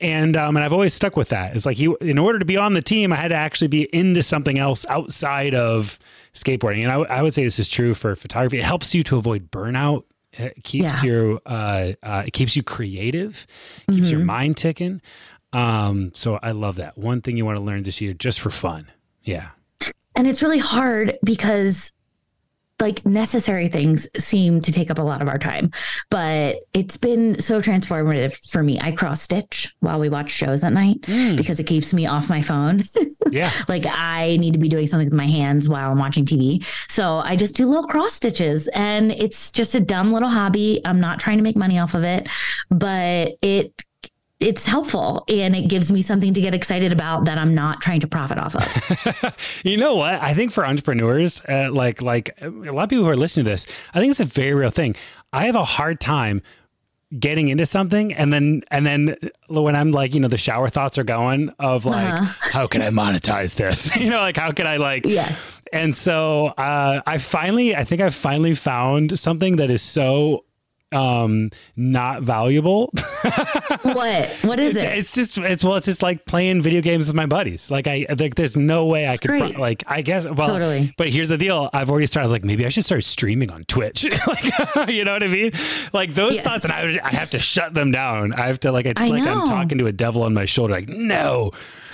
And, 0.00 0.36
um, 0.36 0.56
and 0.56 0.64
I've 0.64 0.72
always 0.72 0.92
stuck 0.92 1.16
with 1.16 1.30
that. 1.30 1.56
It's 1.56 1.64
like 1.64 1.78
you, 1.78 1.96
in 2.00 2.18
order 2.18 2.38
to 2.38 2.44
be 2.44 2.56
on 2.56 2.74
the 2.74 2.82
team, 2.82 3.12
I 3.12 3.16
had 3.16 3.28
to 3.28 3.34
actually 3.36 3.68
be 3.68 3.88
into 3.94 4.22
something 4.22 4.58
else 4.58 4.84
outside 4.90 5.54
of 5.54 5.98
skateboarding. 6.34 6.82
And 6.82 6.92
I, 6.92 6.96
I 6.96 7.22
would 7.22 7.32
say 7.32 7.44
this 7.44 7.58
is 7.58 7.68
true 7.68 7.94
for 7.94 8.14
photography. 8.14 8.58
It 8.58 8.64
helps 8.64 8.94
you 8.94 9.02
to 9.04 9.16
avoid 9.16 9.50
burnout. 9.50 10.04
It 10.32 10.62
keeps 10.64 11.02
yeah. 11.02 11.10
you, 11.10 11.40
uh, 11.46 11.92
uh, 12.02 12.24
it 12.26 12.32
keeps 12.32 12.56
you 12.56 12.62
creative, 12.62 13.46
keeps 13.88 14.08
mm-hmm. 14.08 14.16
your 14.16 14.24
mind 14.24 14.58
ticking. 14.58 15.00
Um, 15.54 16.12
so 16.12 16.38
I 16.42 16.50
love 16.50 16.76
that. 16.76 16.98
One 16.98 17.22
thing 17.22 17.38
you 17.38 17.46
want 17.46 17.56
to 17.56 17.62
learn 17.62 17.84
this 17.84 18.02
year 18.02 18.12
just 18.12 18.40
for 18.40 18.50
fun. 18.50 18.90
Yeah. 19.22 19.50
And 20.14 20.26
it's 20.26 20.42
really 20.42 20.58
hard 20.58 21.18
because 21.24 21.92
like 22.80 23.04
necessary 23.06 23.68
things 23.68 24.08
seem 24.16 24.60
to 24.60 24.72
take 24.72 24.90
up 24.90 24.98
a 24.98 25.02
lot 25.02 25.22
of 25.22 25.28
our 25.28 25.38
time, 25.38 25.70
but 26.10 26.56
it's 26.74 26.96
been 26.96 27.38
so 27.40 27.60
transformative 27.60 28.34
for 28.50 28.62
me. 28.62 28.78
I 28.80 28.92
cross 28.92 29.22
stitch 29.22 29.74
while 29.80 29.98
we 29.98 30.08
watch 30.08 30.30
shows 30.30 30.62
at 30.62 30.72
night 30.72 31.00
mm. 31.02 31.36
because 31.36 31.58
it 31.58 31.64
keeps 31.64 31.94
me 31.94 32.06
off 32.06 32.28
my 32.28 32.42
phone. 32.42 32.82
yeah. 33.30 33.50
like 33.68 33.86
I 33.86 34.36
need 34.38 34.52
to 34.52 34.58
be 34.58 34.68
doing 34.68 34.86
something 34.86 35.06
with 35.06 35.14
my 35.14 35.26
hands 35.26 35.68
while 35.68 35.90
I'm 35.90 35.98
watching 35.98 36.26
TV. 36.26 36.64
So 36.90 37.18
I 37.18 37.36
just 37.36 37.56
do 37.56 37.66
little 37.66 37.86
cross 37.86 38.12
stitches 38.12 38.68
and 38.68 39.12
it's 39.12 39.50
just 39.50 39.74
a 39.74 39.80
dumb 39.80 40.12
little 40.12 40.28
hobby. 40.28 40.80
I'm 40.84 41.00
not 41.00 41.18
trying 41.18 41.38
to 41.38 41.42
make 41.42 41.56
money 41.56 41.78
off 41.78 41.94
of 41.94 42.02
it, 42.04 42.28
but 42.70 43.32
it 43.42 43.85
it's 44.38 44.66
helpful 44.66 45.24
and 45.28 45.56
it 45.56 45.68
gives 45.68 45.90
me 45.90 46.02
something 46.02 46.34
to 46.34 46.40
get 46.40 46.52
excited 46.52 46.92
about 46.92 47.24
that 47.24 47.38
I'm 47.38 47.54
not 47.54 47.80
trying 47.80 48.00
to 48.00 48.06
profit 48.06 48.38
off 48.38 48.54
of. 48.54 49.36
you 49.64 49.78
know 49.78 49.94
what? 49.94 50.20
I 50.22 50.34
think 50.34 50.52
for 50.52 50.66
entrepreneurs, 50.66 51.40
uh, 51.48 51.70
like 51.72 52.02
like 52.02 52.36
a 52.42 52.50
lot 52.50 52.84
of 52.84 52.90
people 52.90 53.04
who 53.04 53.10
are 53.10 53.16
listening 53.16 53.44
to 53.44 53.50
this, 53.50 53.66
I 53.94 54.00
think 54.00 54.10
it's 54.10 54.20
a 54.20 54.26
very 54.26 54.54
real 54.54 54.70
thing. 54.70 54.94
I 55.32 55.46
have 55.46 55.54
a 55.54 55.64
hard 55.64 56.00
time 56.00 56.42
getting 57.16 57.48
into 57.48 57.64
something 57.64 58.12
and 58.12 58.32
then 58.32 58.62
and 58.72 58.84
then 58.84 59.16
when 59.48 59.76
i'm 59.76 59.92
like 59.92 60.12
you 60.12 60.18
know 60.18 60.26
the 60.26 60.36
shower 60.36 60.68
thoughts 60.68 60.98
are 60.98 61.04
going 61.04 61.50
of 61.60 61.86
like 61.86 62.12
uh-huh. 62.12 62.50
how 62.50 62.66
can 62.66 62.82
i 62.82 62.88
monetize 62.88 63.54
this 63.54 63.94
you 64.00 64.10
know 64.10 64.18
like 64.18 64.36
how 64.36 64.50
can 64.50 64.66
i 64.66 64.76
like 64.76 65.06
yeah 65.06 65.32
and 65.72 65.94
so 65.94 66.46
uh 66.58 67.00
i 67.06 67.16
finally 67.16 67.76
i 67.76 67.84
think 67.84 68.02
i 68.02 68.10
finally 68.10 68.54
found 68.54 69.16
something 69.16 69.54
that 69.54 69.70
is 69.70 69.82
so 69.82 70.44
um 70.96 71.50
not 71.76 72.22
valuable. 72.22 72.92
What? 73.82 74.30
What 74.42 74.60
is 74.60 74.76
it's, 74.76 74.84
it? 74.84 74.98
it's 74.98 75.14
just 75.14 75.38
it's 75.38 75.62
well 75.62 75.76
it's 75.76 75.86
just 75.86 76.02
like 76.02 76.24
playing 76.24 76.62
video 76.62 76.80
games 76.80 77.06
with 77.06 77.14
my 77.14 77.26
buddies. 77.26 77.70
Like 77.70 77.86
i 77.86 78.06
like 78.18 78.34
there's 78.34 78.56
no 78.56 78.86
way 78.86 79.08
i 79.08 79.16
could 79.16 79.28
great. 79.28 79.58
like 79.58 79.84
i 79.86 80.02
guess 80.02 80.26
well 80.26 80.48
totally. 80.48 80.92
but 80.96 81.08
here's 81.08 81.28
the 81.28 81.38
deal. 81.38 81.70
I've 81.72 81.90
already 81.90 82.06
started 82.06 82.30
like 82.30 82.44
maybe 82.44 82.66
i 82.66 82.68
should 82.68 82.84
start 82.84 83.04
streaming 83.04 83.50
on 83.50 83.64
twitch. 83.64 84.06
Like 84.26 84.88
you 84.88 85.04
know 85.04 85.12
what 85.12 85.22
i 85.22 85.28
mean? 85.28 85.52
Like 85.92 86.14
those 86.14 86.34
yes. 86.34 86.44
thoughts 86.44 86.64
and 86.64 86.72
I, 86.72 87.00
I 87.02 87.10
have 87.10 87.30
to 87.30 87.38
shut 87.38 87.74
them 87.74 87.92
down. 87.92 88.32
I 88.32 88.46
have 88.46 88.60
to 88.60 88.72
like 88.72 88.86
it's 88.86 89.02
I 89.02 89.06
like 89.06 89.22
know. 89.22 89.40
i'm 89.40 89.46
talking 89.46 89.78
to 89.78 89.86
a 89.86 89.92
devil 89.92 90.22
on 90.22 90.34
my 90.34 90.46
shoulder 90.46 90.74
like 90.74 90.88
no. 90.88 91.52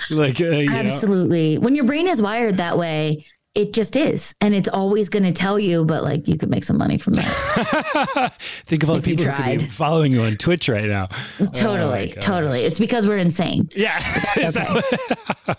Like 0.09 0.41
uh, 0.41 0.45
absolutely 0.69 1.55
know? 1.55 1.61
when 1.61 1.75
your 1.75 1.85
brain 1.85 2.07
is 2.07 2.21
wired 2.21 2.57
that 2.57 2.77
way 2.77 3.25
it 3.55 3.71
just 3.73 3.95
is 3.95 4.33
and 4.41 4.55
it's 4.55 4.69
always 4.69 5.09
going 5.09 5.23
to 5.23 5.31
tell 5.31 5.59
you 5.59 5.85
but 5.85 6.03
like 6.03 6.27
you 6.27 6.37
could 6.37 6.49
make 6.49 6.63
some 6.63 6.77
money 6.77 6.97
from 6.97 7.13
that. 7.13 8.33
Think 8.39 8.83
of 8.83 8.89
all 8.89 8.95
the 8.95 9.01
people 9.01 9.25
who 9.25 9.31
could 9.31 9.59
be 9.59 9.67
following 9.67 10.11
you 10.11 10.23
on 10.23 10.37
twitch 10.37 10.67
right 10.69 10.85
now. 10.85 11.07
Totally 11.53 12.13
oh 12.17 12.19
totally. 12.19 12.61
It's 12.61 12.79
because 12.79 13.07
we're 13.07 13.17
insane. 13.17 13.69
Yeah 13.75 13.99
okay. 14.37 14.65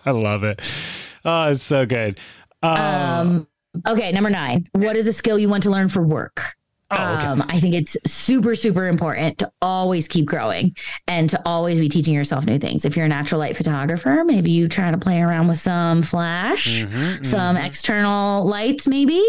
i 0.05 0.11
love 0.11 0.43
it. 0.45 0.61
Oh 1.25 1.51
it's 1.51 1.63
so 1.63 1.87
good. 1.87 2.19
Uh, 2.63 3.21
um 3.21 3.49
okay 3.87 4.11
number 4.13 4.31
nine. 4.31 4.67
What 4.73 4.97
is 4.97 5.07
a 5.07 5.13
skill 5.13 5.39
you 5.39 5.49
want 5.49 5.63
to 5.65 5.71
learn 5.71 5.89
for 5.89 6.03
work 6.03 6.55
Oh, 6.91 7.17
okay. 7.17 7.27
um, 7.27 7.45
I 7.49 7.61
think 7.61 7.75
it's 7.75 7.97
super, 8.07 8.55
super 8.55 8.87
important 8.87 9.39
to 9.39 9.51
always 9.63 10.07
keep 10.07 10.27
growing 10.27 10.77
and 11.09 11.31
to 11.31 11.41
always 11.47 11.81
be 11.81 11.89
teaching 11.89 12.13
yourself 12.13 12.45
new 12.45 12.59
things. 12.59 12.85
If 12.85 12.95
you're 12.95 13.07
a 13.07 13.09
natural 13.09 13.41
light 13.41 13.57
photographer, 13.57 14.23
maybe 14.25 14.51
you 14.51 14.69
try 14.69 14.91
to 14.91 14.99
play 14.99 15.23
around 15.23 15.49
with 15.49 15.59
some 15.59 16.03
flash, 16.03 16.85
mm-hmm, 16.85 17.25
some 17.25 17.57
mm-hmm. 17.57 17.65
external 17.65 18.45
lights, 18.45 18.87
maybe. 18.87 19.23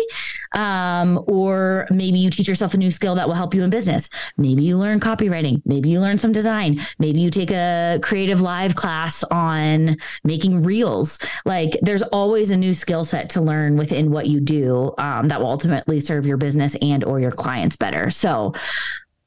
Um, 0.53 1.23
or 1.27 1.87
maybe 1.89 2.19
you 2.19 2.29
teach 2.29 2.47
yourself 2.47 2.73
a 2.73 2.77
new 2.77 2.91
skill 2.91 3.15
that 3.15 3.27
will 3.27 3.35
help 3.35 3.53
you 3.53 3.63
in 3.63 3.69
business. 3.69 4.09
Maybe 4.37 4.63
you 4.63 4.77
learn 4.77 4.99
copywriting. 4.99 5.61
Maybe 5.65 5.89
you 5.89 6.01
learn 6.01 6.17
some 6.17 6.33
design. 6.33 6.81
Maybe 6.99 7.21
you 7.21 7.31
take 7.31 7.51
a 7.51 7.99
CreativeLive 8.01 8.75
class 8.75 9.23
on 9.25 9.97
making 10.25 10.63
reels. 10.63 11.19
Like 11.45 11.77
there's 11.81 12.03
always 12.03 12.51
a 12.51 12.57
new 12.57 12.73
skill 12.73 13.05
set 13.05 13.29
to 13.31 13.41
learn 13.41 13.77
within 13.77 14.11
what 14.11 14.27
you 14.27 14.41
do 14.41 14.93
um, 14.97 15.29
that 15.29 15.39
will 15.39 15.49
ultimately 15.49 16.01
serve 16.01 16.25
your 16.25 16.37
business 16.37 16.75
and 16.81 17.03
or 17.03 17.19
your 17.19 17.31
clients 17.31 17.44
better. 17.79 18.09
So 18.09 18.53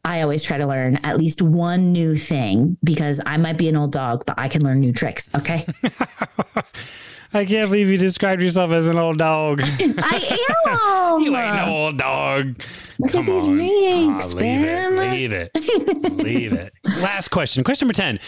I 0.05 0.23
always 0.23 0.43
try 0.43 0.57
to 0.59 0.67
learn 0.67 0.97
at 0.97 1.19
least 1.19 1.43
one 1.43 1.93
new 1.93 2.17
thing 2.17 2.77
because 2.83 3.21
I 3.27 3.37
might 3.37 3.59
be 3.59 3.69
an 3.69 3.77
old 3.77 3.93
dog, 3.93 4.25
but 4.27 4.39
I 4.39 4.49
can 4.49 4.63
learn 4.63 4.81
new 4.81 4.93
tricks. 4.93 5.29
Okay. 5.35 5.67
I 7.35 7.45
can't 7.45 7.69
believe 7.69 7.89
you 7.89 7.99
described 7.99 8.41
yourself 8.41 8.71
as 8.71 8.87
an 8.87 8.97
old 8.97 9.19
dog. 9.19 9.61
I 9.65 10.39
am. 10.67 11.21
you 11.21 11.37
ain't 11.37 11.57
no 11.57 11.77
old 11.77 11.99
dog. 11.99 12.63
Look 12.99 13.13
Come 13.13 13.21
at 13.21 13.27
these 13.27 13.45
on. 13.45 13.57
rings, 13.57 14.35
oh, 14.35 14.37
leave 14.37 14.65
it. 14.65 14.93
Leave 14.95 15.33
it. 15.33 16.17
leave 16.17 16.53
it. 16.55 16.73
Last 17.03 17.29
question. 17.29 17.63
Question 17.65 17.87
number 17.87 17.95
10. 17.95 18.19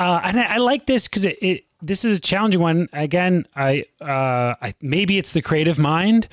Uh, 0.00 0.20
and 0.24 0.40
I, 0.40 0.54
I 0.54 0.56
like 0.56 0.86
this 0.86 1.06
because 1.06 1.24
it, 1.24 1.38
it, 1.40 1.64
this 1.80 2.04
is 2.04 2.18
a 2.18 2.20
challenging 2.20 2.60
one. 2.60 2.88
Again, 2.92 3.46
I, 3.54 3.84
uh, 4.00 4.54
I 4.60 4.74
maybe 4.80 5.16
it's 5.16 5.32
the 5.32 5.42
creative 5.42 5.78
mind 5.78 6.26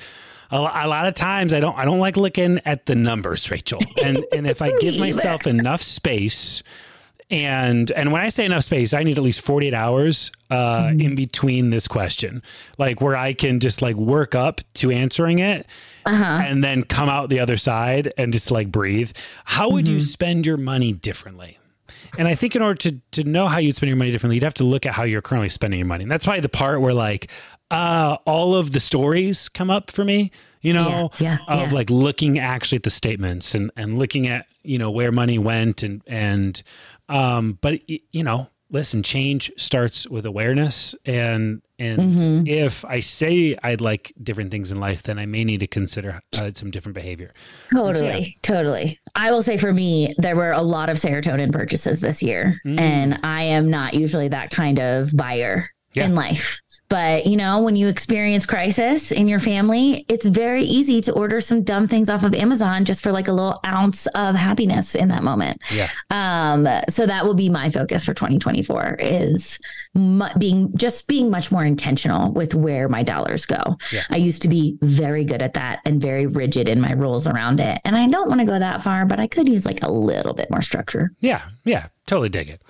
a, 0.50 0.56
a, 0.56 0.88
lot 0.88 1.06
of 1.06 1.14
times 1.14 1.52
I 1.52 1.60
don't 1.60 1.76
I 1.76 1.84
don't 1.84 1.98
like 1.98 2.16
looking 2.16 2.60
at 2.64 2.86
the 2.86 2.94
numbers, 2.94 3.50
Rachel. 3.50 3.80
And 4.02 4.24
and 4.32 4.46
if 4.46 4.62
I 4.62 4.76
give 4.80 4.98
myself 4.98 5.46
enough 5.46 5.82
space 5.82 6.62
and 7.30 7.90
and 7.90 8.10
when 8.10 8.22
I 8.22 8.30
say 8.30 8.44
enough 8.46 8.64
space, 8.64 8.94
I 8.94 9.02
need 9.02 9.18
at 9.18 9.24
least 9.24 9.42
48 9.42 9.74
hours 9.74 10.32
uh, 10.50 10.84
mm-hmm. 10.84 11.00
in 11.00 11.14
between 11.14 11.70
this 11.70 11.86
question, 11.86 12.42
like 12.78 13.00
where 13.02 13.16
I 13.16 13.34
can 13.34 13.60
just 13.60 13.82
like 13.82 13.96
work 13.96 14.34
up 14.34 14.60
to 14.74 14.90
answering 14.90 15.38
it. 15.38 15.66
Uh-huh. 16.06 16.42
And 16.42 16.64
then 16.64 16.84
come 16.84 17.10
out 17.10 17.28
the 17.28 17.40
other 17.40 17.58
side 17.58 18.14
and 18.16 18.32
just 18.32 18.50
like 18.50 18.72
breathe. 18.72 19.12
How 19.44 19.68
would 19.68 19.84
mm-hmm. 19.84 19.94
you 19.94 20.00
spend 20.00 20.46
your 20.46 20.56
money 20.56 20.94
differently? 20.94 21.58
And 22.18 22.26
I 22.26 22.34
think 22.34 22.56
in 22.56 22.62
order 22.62 22.76
to 22.76 22.98
to 23.12 23.24
know 23.24 23.46
how 23.46 23.58
you'd 23.58 23.76
spend 23.76 23.88
your 23.88 23.96
money 23.98 24.10
differently, 24.10 24.36
you'd 24.36 24.44
have 24.44 24.54
to 24.54 24.64
look 24.64 24.86
at 24.86 24.94
how 24.94 25.02
you're 25.02 25.20
currently 25.20 25.50
spending 25.50 25.78
your 25.78 25.86
money. 25.86 26.04
And 26.04 26.10
that's 26.10 26.24
probably 26.24 26.40
the 26.40 26.48
part 26.48 26.80
where 26.80 26.94
like 26.94 27.30
uh, 27.70 28.16
all 28.24 28.54
of 28.54 28.72
the 28.72 28.80
stories 28.80 29.48
come 29.48 29.70
up 29.70 29.90
for 29.90 30.04
me, 30.04 30.30
you 30.62 30.72
know, 30.72 31.10
yeah, 31.18 31.38
yeah, 31.48 31.54
of 31.54 31.68
yeah. 31.68 31.74
like 31.74 31.90
looking 31.90 32.38
actually 32.38 32.76
at 32.76 32.82
the 32.82 32.90
statements 32.90 33.54
and, 33.54 33.70
and 33.76 33.98
looking 33.98 34.26
at, 34.26 34.46
you 34.62 34.78
know, 34.78 34.90
where 34.90 35.12
money 35.12 35.38
went 35.38 35.82
and, 35.82 36.02
and, 36.06 36.62
um, 37.08 37.58
but 37.60 37.80
you 37.88 38.22
know, 38.22 38.48
listen, 38.70 39.02
change 39.02 39.50
starts 39.56 40.06
with 40.08 40.26
awareness 40.26 40.94
and, 41.04 41.62
and 41.78 41.98
mm-hmm. 42.00 42.46
if 42.46 42.84
I 42.84 43.00
say 43.00 43.56
I'd 43.62 43.80
like 43.80 44.12
different 44.22 44.50
things 44.50 44.72
in 44.72 44.80
life, 44.80 45.04
then 45.04 45.18
I 45.18 45.26
may 45.26 45.44
need 45.44 45.60
to 45.60 45.66
consider 45.66 46.20
uh, 46.36 46.50
some 46.54 46.70
different 46.70 46.94
behavior. 46.94 47.32
Totally. 47.72 48.36
So, 48.44 48.54
totally. 48.54 48.98
I 49.14 49.30
will 49.30 49.42
say 49.42 49.56
for 49.58 49.72
me, 49.72 50.14
there 50.18 50.34
were 50.34 50.50
a 50.50 50.62
lot 50.62 50.90
of 50.90 50.96
serotonin 50.96 51.52
purchases 51.52 52.00
this 52.00 52.22
year, 52.22 52.60
mm. 52.66 52.80
and 52.80 53.20
I 53.22 53.42
am 53.42 53.70
not 53.70 53.94
usually 53.94 54.28
that 54.28 54.50
kind 54.50 54.80
of 54.80 55.16
buyer 55.16 55.70
in 55.94 56.14
life. 56.14 56.60
But, 56.88 57.26
you 57.26 57.36
know, 57.36 57.60
when 57.60 57.76
you 57.76 57.88
experience 57.88 58.46
crisis 58.46 59.12
in 59.12 59.28
your 59.28 59.40
family, 59.40 60.06
it's 60.08 60.26
very 60.26 60.64
easy 60.64 61.02
to 61.02 61.12
order 61.12 61.40
some 61.40 61.62
dumb 61.62 61.86
things 61.86 62.08
off 62.08 62.24
of 62.24 62.34
Amazon 62.34 62.86
just 62.86 63.02
for 63.02 63.12
like 63.12 63.28
a 63.28 63.32
little 63.32 63.60
ounce 63.66 64.06
of 64.08 64.34
happiness 64.34 64.94
in 64.94 65.08
that 65.08 65.22
moment. 65.22 65.60
Yeah. 65.74 65.88
Um, 66.10 66.66
so 66.88 67.04
that 67.04 67.26
will 67.26 67.34
be 67.34 67.50
my 67.50 67.68
focus 67.68 68.04
for 68.04 68.14
2024 68.14 68.96
is 69.00 69.58
mu- 69.94 70.32
being 70.38 70.74
just 70.76 71.08
being 71.08 71.30
much 71.30 71.52
more 71.52 71.64
intentional 71.64 72.32
with 72.32 72.54
where 72.54 72.88
my 72.88 73.02
dollars 73.02 73.44
go. 73.44 73.76
Yeah. 73.92 74.04
I 74.08 74.16
used 74.16 74.40
to 74.42 74.48
be 74.48 74.78
very 74.80 75.24
good 75.24 75.42
at 75.42 75.52
that 75.54 75.80
and 75.84 76.00
very 76.00 76.26
rigid 76.26 76.68
in 76.68 76.80
my 76.80 76.92
rules 76.92 77.26
around 77.26 77.60
it. 77.60 77.80
And 77.84 77.96
I 77.96 78.08
don't 78.08 78.28
want 78.28 78.40
to 78.40 78.46
go 78.46 78.58
that 78.58 78.82
far, 78.82 79.04
but 79.04 79.20
I 79.20 79.26
could 79.26 79.46
use 79.46 79.66
like 79.66 79.82
a 79.82 79.90
little 79.90 80.32
bit 80.32 80.50
more 80.50 80.62
structure. 80.62 81.12
Yeah. 81.20 81.42
Yeah. 81.64 81.88
Totally 82.06 82.30
dig 82.30 82.48
it. 82.48 82.62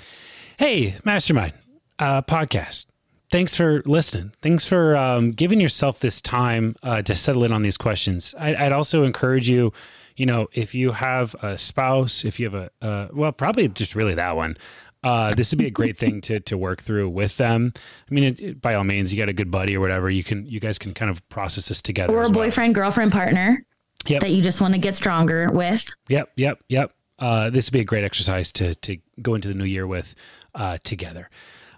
Hey, 0.58 0.96
Mastermind 1.04 1.52
uh, 2.00 2.22
podcast 2.22 2.86
thanks 3.30 3.54
for 3.54 3.82
listening. 3.84 4.32
Thanks 4.42 4.66
for 4.66 4.96
um, 4.96 5.30
giving 5.30 5.60
yourself 5.60 6.00
this 6.00 6.20
time 6.20 6.76
uh, 6.82 7.02
to 7.02 7.14
settle 7.14 7.44
in 7.44 7.52
on 7.52 7.62
these 7.62 7.76
questions. 7.76 8.34
I, 8.38 8.64
would 8.64 8.72
also 8.72 9.04
encourage 9.04 9.48
you, 9.48 9.72
you 10.16 10.26
know, 10.26 10.48
if 10.52 10.74
you 10.74 10.92
have 10.92 11.34
a 11.42 11.58
spouse, 11.58 12.24
if 12.24 12.40
you 12.40 12.46
have 12.46 12.54
a, 12.54 12.70
uh, 12.82 13.08
well, 13.12 13.32
probably 13.32 13.68
just 13.68 13.94
really 13.94 14.14
that 14.14 14.36
one. 14.36 14.56
Uh, 15.04 15.32
this 15.32 15.52
would 15.52 15.58
be 15.58 15.66
a 15.66 15.70
great 15.70 15.96
thing 15.96 16.20
to 16.20 16.40
to 16.40 16.58
work 16.58 16.82
through 16.82 17.08
with 17.08 17.36
them. 17.36 17.72
I 18.10 18.14
mean, 18.14 18.24
it, 18.24 18.40
it, 18.40 18.60
by 18.60 18.74
all 18.74 18.82
means, 18.82 19.12
you 19.12 19.18
got 19.18 19.28
a 19.28 19.32
good 19.32 19.50
buddy 19.50 19.76
or 19.76 19.80
whatever. 19.80 20.10
You 20.10 20.24
can 20.24 20.44
you 20.44 20.58
guys 20.58 20.76
can 20.76 20.92
kind 20.92 21.08
of 21.08 21.26
process 21.28 21.68
this 21.68 21.80
together, 21.80 22.12
or 22.12 22.24
a 22.24 22.30
boyfriend, 22.30 22.76
well. 22.76 22.86
girlfriend, 22.86 23.12
partner 23.12 23.64
yep. 24.06 24.22
that 24.22 24.30
you 24.30 24.42
just 24.42 24.60
want 24.60 24.74
to 24.74 24.80
get 24.80 24.96
stronger 24.96 25.50
with. 25.52 25.86
Yep, 26.08 26.32
yep, 26.34 26.58
yep. 26.68 26.92
Uh, 27.18 27.48
this 27.48 27.68
would 27.68 27.74
be 27.74 27.80
a 27.80 27.84
great 27.84 28.04
exercise 28.04 28.50
to 28.52 28.74
to 28.76 28.98
go 29.22 29.36
into 29.36 29.46
the 29.46 29.54
new 29.54 29.64
year 29.64 29.86
with 29.86 30.16
uh, 30.56 30.78
together. 30.82 31.30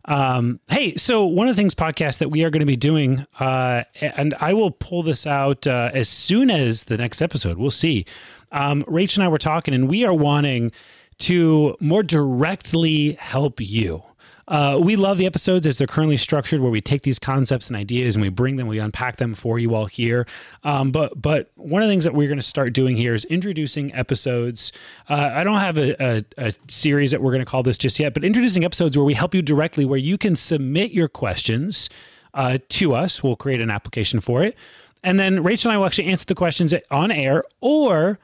Um, 0.07 0.61
hey, 0.69 0.97
so 0.97 1.25
one 1.25 1.49
of 1.49 1.55
the 1.55 1.61
things 1.61 1.75
podcast 1.75 2.19
that 2.19 2.31
we 2.31 2.45
are 2.45 2.51
going 2.51 2.61
to 2.61 2.67
be 2.67 2.77
doing, 2.77 3.27
uh, 3.39 3.85
and 4.01 4.35
I 4.41 4.55
will 4.55 4.71
pull 4.71 5.03
this 5.03 5.27
out 5.27 5.67
uh, 5.67 5.91
as 5.93 6.09
soon 6.09 6.51
as 6.51 6.85
the 6.85 6.97
next 6.97 7.21
episode. 7.23 7.59
We'll 7.59 7.71
see. 7.71 8.07
Um, 8.53 8.83
Rach 8.83 9.17
and 9.17 9.25
I 9.25 9.29
were 9.29 9.39
talking, 9.39 9.75
and 9.75 9.89
we 9.89 10.05
are 10.05 10.15
wanting 10.15 10.73
to 11.19 11.77
more 11.81 12.03
directly 12.03 13.13
help 13.15 13.61
you. 13.61 14.03
Uh, 14.51 14.79
we 14.83 14.97
love 14.97 15.17
the 15.17 15.27
episodes 15.27 15.65
as 15.65 15.79
they're 15.79 15.87
currently 15.87 16.17
structured, 16.17 16.61
where 16.61 16.73
we 16.73 16.81
take 16.81 17.03
these 17.03 17.21
concepts 17.21 17.69
and 17.69 17.77
ideas 17.77 18.17
and 18.17 18.23
we 18.23 18.29
bring 18.29 18.57
them, 18.57 18.67
we 18.67 18.81
unpack 18.81 19.17
them 19.17 19.33
for 19.33 19.61
you 19.61 19.75
all 19.75 19.87
here. 19.87 20.27
Um, 20.65 20.91
but 20.91 21.21
but 21.23 21.53
one 21.55 21.83
of 21.83 21.89
the 21.89 21.93
things 21.93 22.03
that 22.05 22.15
we're 22.15 22.27
going 22.27 22.39
to 22.39 22.43
start 22.43 22.73
doing 22.73 22.97
here 22.97 23.15
is 23.15 23.25
introducing 23.27 23.95
episodes. 23.95 24.73
Uh, 25.09 25.31
I 25.33 25.45
don't 25.45 25.59
have 25.59 25.79
a, 25.79 26.03
a, 26.03 26.25
a 26.37 26.53
series 26.67 27.13
that 27.13 27.23
we're 27.23 27.31
going 27.31 27.45
to 27.45 27.51
call 27.51 27.63
this 27.63 27.79
just 27.79 27.99
yet, 28.01 28.13
but 28.13 28.25
introducing 28.25 28.65
episodes 28.65 28.97
where 28.97 29.07
we 29.07 29.15
help 29.15 29.35
you 29.35 29.41
directly, 29.41 29.85
where 29.85 29.99
you 29.99 30.19
can 30.19 30.35
submit 30.35 30.91
your 30.91 31.09
questions 31.09 31.89
uh, 32.35 32.59
to 32.71 32.93
us. 32.93 33.23
We'll 33.23 33.37
create 33.37 33.61
an 33.61 33.71
application 33.71 34.19
for 34.19 34.43
it, 34.43 34.57
and 35.05 35.21
then 35.21 35.45
Rachel 35.45 35.71
and 35.71 35.77
I 35.77 35.79
will 35.79 35.87
actually 35.87 36.09
answer 36.09 36.25
the 36.27 36.35
questions 36.35 36.75
on 36.91 37.13
air 37.13 37.45
or 37.61 38.19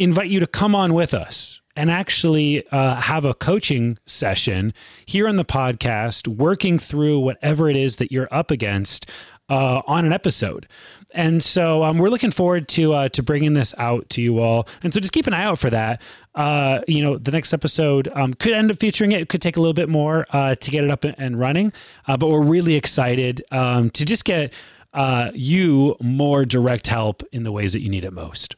invite 0.00 0.30
you 0.30 0.40
to 0.40 0.48
come 0.48 0.74
on 0.74 0.94
with 0.94 1.14
us 1.14 1.60
and 1.76 1.90
actually 1.90 2.66
uh, 2.70 2.96
have 2.96 3.24
a 3.24 3.34
coaching 3.34 3.98
session 4.06 4.72
here 5.06 5.28
on 5.28 5.36
the 5.36 5.44
podcast, 5.44 6.28
working 6.28 6.78
through 6.78 7.20
whatever 7.20 7.68
it 7.70 7.76
is 7.76 7.96
that 7.96 8.10
you're 8.12 8.28
up 8.30 8.50
against 8.50 9.08
uh, 9.48 9.82
on 9.86 10.04
an 10.04 10.12
episode. 10.12 10.66
And 11.12 11.42
so 11.42 11.82
um, 11.82 11.98
we're 11.98 12.08
looking 12.08 12.30
forward 12.30 12.68
to 12.68 12.92
uh, 12.92 13.08
to 13.10 13.22
bringing 13.22 13.54
this 13.54 13.74
out 13.78 14.08
to 14.10 14.22
you 14.22 14.38
all. 14.38 14.68
And 14.82 14.94
so 14.94 15.00
just 15.00 15.12
keep 15.12 15.26
an 15.26 15.34
eye 15.34 15.42
out 15.42 15.58
for 15.58 15.70
that. 15.70 16.00
uh, 16.34 16.80
you 16.86 17.02
know, 17.02 17.18
the 17.18 17.30
next 17.32 17.52
episode 17.52 18.08
um, 18.14 18.34
could 18.34 18.52
end 18.52 18.70
up 18.70 18.78
featuring 18.78 19.12
it. 19.12 19.20
It 19.20 19.28
could 19.28 19.42
take 19.42 19.56
a 19.56 19.60
little 19.60 19.74
bit 19.74 19.88
more 19.88 20.26
uh, 20.30 20.54
to 20.54 20.70
get 20.70 20.84
it 20.84 20.90
up 20.90 21.04
and 21.04 21.38
running, 21.38 21.72
uh, 22.06 22.16
but 22.16 22.28
we're 22.28 22.42
really 22.42 22.76
excited 22.76 23.42
um, 23.50 23.90
to 23.90 24.04
just 24.04 24.24
get 24.24 24.52
uh, 24.92 25.30
you 25.34 25.96
more 26.00 26.44
direct 26.44 26.86
help 26.86 27.22
in 27.32 27.42
the 27.42 27.52
ways 27.52 27.72
that 27.72 27.80
you 27.80 27.88
need 27.88 28.04
it 28.04 28.12
most. 28.12 28.56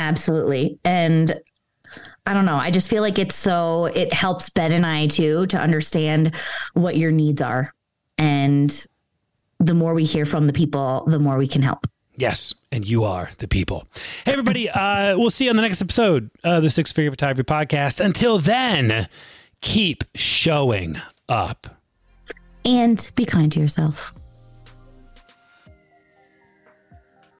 Absolutely. 0.00 0.78
And 0.82 1.38
I 2.26 2.32
don't 2.32 2.46
know. 2.46 2.56
I 2.56 2.70
just 2.70 2.88
feel 2.88 3.02
like 3.02 3.18
it's 3.18 3.34
so, 3.34 3.84
it 3.86 4.14
helps 4.14 4.48
Ben 4.48 4.72
and 4.72 4.86
I 4.86 5.08
too 5.08 5.46
to 5.48 5.58
understand 5.58 6.34
what 6.72 6.96
your 6.96 7.12
needs 7.12 7.42
are. 7.42 7.74
And 8.16 8.86
the 9.58 9.74
more 9.74 9.92
we 9.92 10.04
hear 10.04 10.24
from 10.24 10.46
the 10.46 10.54
people, 10.54 11.04
the 11.06 11.18
more 11.18 11.36
we 11.36 11.46
can 11.46 11.60
help. 11.60 11.86
Yes, 12.16 12.54
and 12.72 12.88
you 12.88 13.04
are 13.04 13.30
the 13.38 13.46
people. 13.46 13.86
Hey, 14.24 14.32
everybody, 14.32 14.70
uh, 14.70 15.18
we'll 15.18 15.30
see 15.30 15.44
you 15.44 15.50
on 15.50 15.56
the 15.56 15.62
next 15.62 15.82
episode 15.82 16.30
of 16.44 16.62
the 16.62 16.70
Six 16.70 16.92
Figure 16.92 17.10
Photography 17.10 17.42
Podcast. 17.42 18.02
Until 18.02 18.38
then, 18.38 19.06
keep 19.60 20.04
showing 20.14 20.96
up. 21.28 21.78
And 22.64 23.10
be 23.16 23.26
kind 23.26 23.52
to 23.52 23.60
yourself. 23.60 24.14